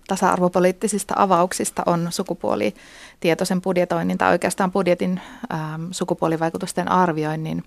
[0.08, 5.22] tasa-arvopoliittisista avauksista on sukupuolitietoisen budjetoinnin tai oikeastaan budjetin
[5.54, 7.64] ähm, sukupuolivaikutusten arvioinnin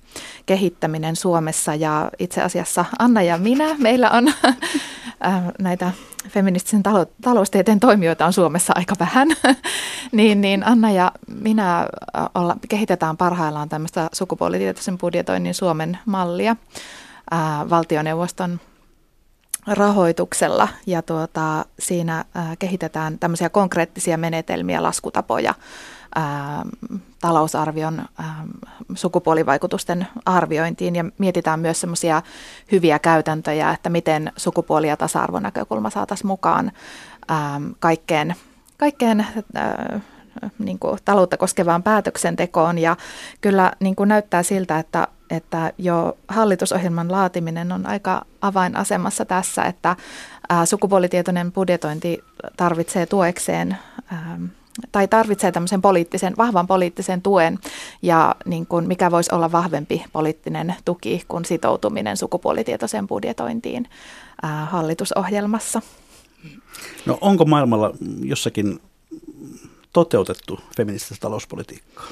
[0.47, 1.75] kehittäminen Suomessa.
[1.75, 4.29] Ja itse asiassa Anna ja minä, meillä on
[5.27, 5.93] äh, näitä
[6.29, 9.29] feministisen talo- taloustieteen toimijoita on Suomessa aika vähän,
[10.13, 11.87] niin, niin Anna ja minä äh,
[12.35, 16.57] olla, kehitetään parhaillaan tämmöistä sukupuolitietoisen budjetoinnin Suomen mallia
[17.33, 18.61] äh, valtioneuvoston
[19.67, 25.55] rahoituksella ja tuota, siinä ää, kehitetään tämmöisiä konkreettisia menetelmiä, laskutapoja
[26.15, 26.65] ää,
[27.21, 28.45] talousarvion ää,
[28.95, 32.23] sukupuolivaikutusten arviointiin ja mietitään myös semmoisia
[32.73, 36.73] hyviä käytäntöjä, että miten sukupuoli- ja tasa-arvonäkökulma saataisiin mukaan
[37.29, 38.35] ää, kaikkeen,
[38.77, 40.01] kaikkeen ää,
[40.59, 42.79] niin kuin taloutta koskevaan päätöksentekoon.
[42.79, 42.97] Ja
[43.41, 49.97] kyllä niin kuin näyttää siltä, että että jo hallitusohjelman laatiminen on aika avainasemassa tässä, että
[50.65, 52.25] sukupuolitietoinen budjetointi
[52.57, 53.77] tarvitsee tuekseen
[54.93, 57.59] tai tarvitsee tämmöisen poliittisen, vahvan poliittisen tuen
[58.03, 63.89] ja niin kuin mikä voisi olla vahvempi poliittinen tuki kuin sitoutuminen sukupuolitietoiseen budjetointiin
[64.67, 65.83] hallitusohjelmassa.
[67.07, 68.81] No onko maailmalla jossakin
[69.93, 72.05] toteutettu feminististä talouspolitiikkaa?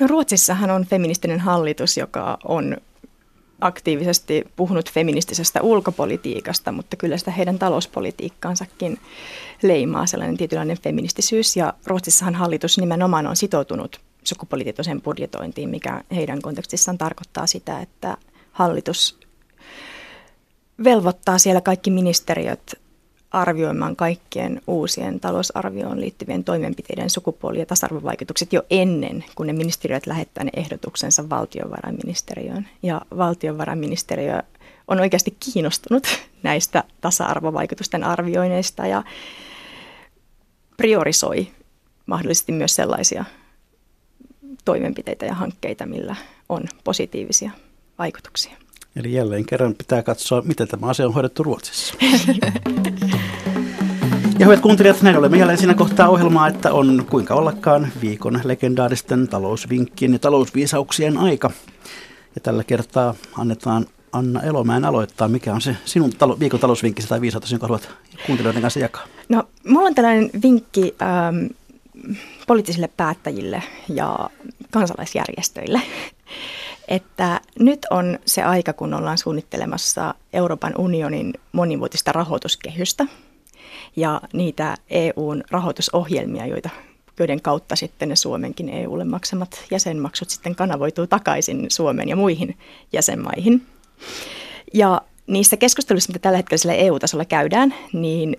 [0.00, 2.76] No Ruotsissahan on feministinen hallitus, joka on
[3.60, 8.98] aktiivisesti puhunut feministisestä ulkopolitiikasta, mutta kyllä sitä heidän talouspolitiikkaansakin
[9.62, 11.56] leimaa sellainen tietynlainen feministisyys.
[11.56, 18.16] Ja Ruotsissahan hallitus nimenomaan on sitoutunut sukupuolitietoiseen budjetointiin, mikä heidän kontekstissaan tarkoittaa sitä, että
[18.52, 19.18] hallitus
[20.84, 22.79] velvoittaa siellä kaikki ministeriöt
[23.30, 30.44] arvioimaan kaikkien uusien talousarvioon liittyvien toimenpiteiden sukupuoli- ja tasa-arvovaikutukset jo ennen, kuin ne ministeriöt lähettää
[30.44, 32.68] ne ehdotuksensa valtiovarainministeriöön.
[32.82, 34.42] Ja valtiovarainministeriö
[34.88, 36.06] on oikeasti kiinnostunut
[36.42, 39.02] näistä tasa-arvovaikutusten arvioineista ja
[40.76, 41.48] priorisoi
[42.06, 43.24] mahdollisesti myös sellaisia
[44.64, 46.16] toimenpiteitä ja hankkeita, millä
[46.48, 47.50] on positiivisia
[47.98, 48.59] vaikutuksia.
[48.96, 51.94] Eli jälleen kerran pitää katsoa, miten tämä asia on hoidettu Ruotsissa.
[54.38, 59.28] Ja hyvät kuuntelijat, näin olemme jälleen siinä kohtaa ohjelmaa, että on kuinka ollakaan viikon legendaaristen
[59.28, 61.50] talousvinkkien ja talousviisauksien aika.
[62.34, 65.28] Ja tällä kertaa annetaan Anna Elomäen aloittaa.
[65.28, 67.88] Mikä on se sinun talo- viikon talousvinkki tai viisaus, jonka haluat
[68.26, 69.06] kuuntelijoiden kanssa jakaa?
[69.28, 71.46] No, mulla on tällainen vinkki ähm,
[72.46, 74.30] poliittisille päättäjille ja
[74.70, 75.82] kansalaisjärjestöille
[76.90, 83.06] että nyt on se aika, kun ollaan suunnittelemassa Euroopan unionin monivuotista rahoituskehystä
[83.96, 86.70] ja niitä EUn rahoitusohjelmia, joita
[87.18, 92.58] joiden kautta sitten ne Suomenkin EUlle maksamat jäsenmaksut sitten kanavoituu takaisin Suomeen ja muihin
[92.92, 93.66] jäsenmaihin.
[94.74, 98.36] Ja niissä keskusteluissa, mitä tällä hetkellä EU-tasolla käydään, niin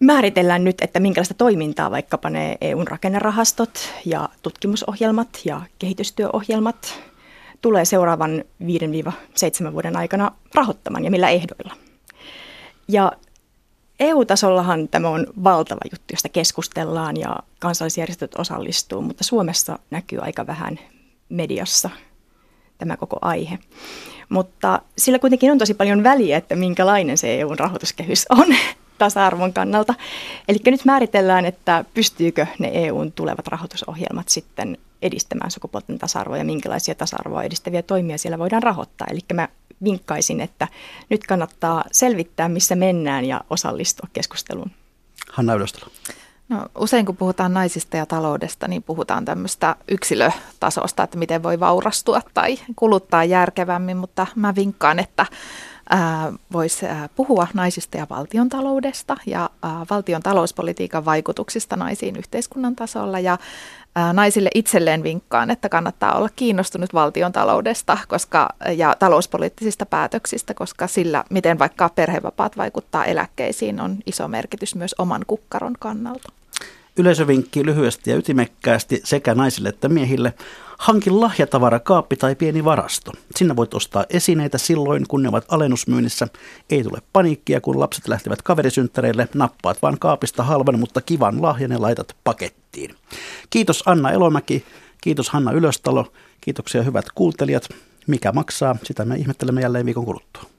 [0.00, 7.07] määritellään nyt, että minkälaista toimintaa vaikkapa ne EUn rakennerahastot ja tutkimusohjelmat ja kehitystyöohjelmat
[7.62, 8.44] tulee seuraavan
[9.68, 11.74] 5-7 vuoden aikana rahoittamaan ja millä ehdoilla.
[12.88, 13.12] Ja
[14.00, 20.78] EU-tasollahan tämä on valtava juttu, josta keskustellaan ja kansallisjärjestöt osallistuu, mutta Suomessa näkyy aika vähän
[21.28, 21.90] mediassa
[22.78, 23.58] tämä koko aihe.
[24.28, 28.46] Mutta sillä kuitenkin on tosi paljon väliä, että minkälainen se EUn rahoituskehys on
[28.98, 29.94] tasa-arvon kannalta.
[30.48, 36.94] Eli nyt määritellään, että pystyykö ne EUn tulevat rahoitusohjelmat sitten edistämään sukupuolten tasa-arvoa ja minkälaisia
[36.94, 39.06] tasa-arvoa edistäviä toimia siellä voidaan rahoittaa.
[39.10, 39.48] Eli mä
[39.84, 40.68] vinkkaisin, että
[41.10, 44.70] nyt kannattaa selvittää, missä mennään ja osallistua keskusteluun.
[45.32, 45.92] Hanna Ylöstalo.
[46.48, 52.20] No, usein kun puhutaan naisista ja taloudesta, niin puhutaan tämmöistä yksilötasosta, että miten voi vaurastua
[52.34, 55.26] tai kuluttaa järkevämmin, mutta mä vinkkaan, että
[56.52, 56.86] voisi
[57.16, 59.50] puhua naisista ja valtion taloudesta ja
[59.90, 63.38] valtion talouspolitiikan vaikutuksista naisiin yhteiskunnan tasolla ja
[64.12, 71.24] naisille itselleen vinkkaan, että kannattaa olla kiinnostunut valtion taloudesta koska, ja talouspoliittisista päätöksistä, koska sillä,
[71.30, 76.37] miten vaikka perhevapaat vaikuttaa eläkkeisiin, on iso merkitys myös oman kukkaron kannalta.
[76.98, 80.34] Yleisövinkki lyhyesti ja ytimekkäästi sekä naisille että miehille.
[80.78, 83.12] Hankin lahjatavara, kaappi tai pieni varasto.
[83.36, 86.28] Sinä voit ostaa esineitä silloin, kun ne ovat alennusmyynnissä.
[86.70, 89.28] Ei tule paniikkia, kun lapset lähtevät kaverisynttäreille.
[89.34, 92.94] Nappaat vaan kaapista halvan, mutta kivan lahjan ja laitat pakettiin.
[93.50, 94.64] Kiitos Anna Elomäki,
[95.00, 97.68] kiitos Hanna Ylöstalo, kiitoksia hyvät kuuntelijat.
[98.06, 100.57] Mikä maksaa, sitä me ihmettelemme jälleen viikon kuluttua.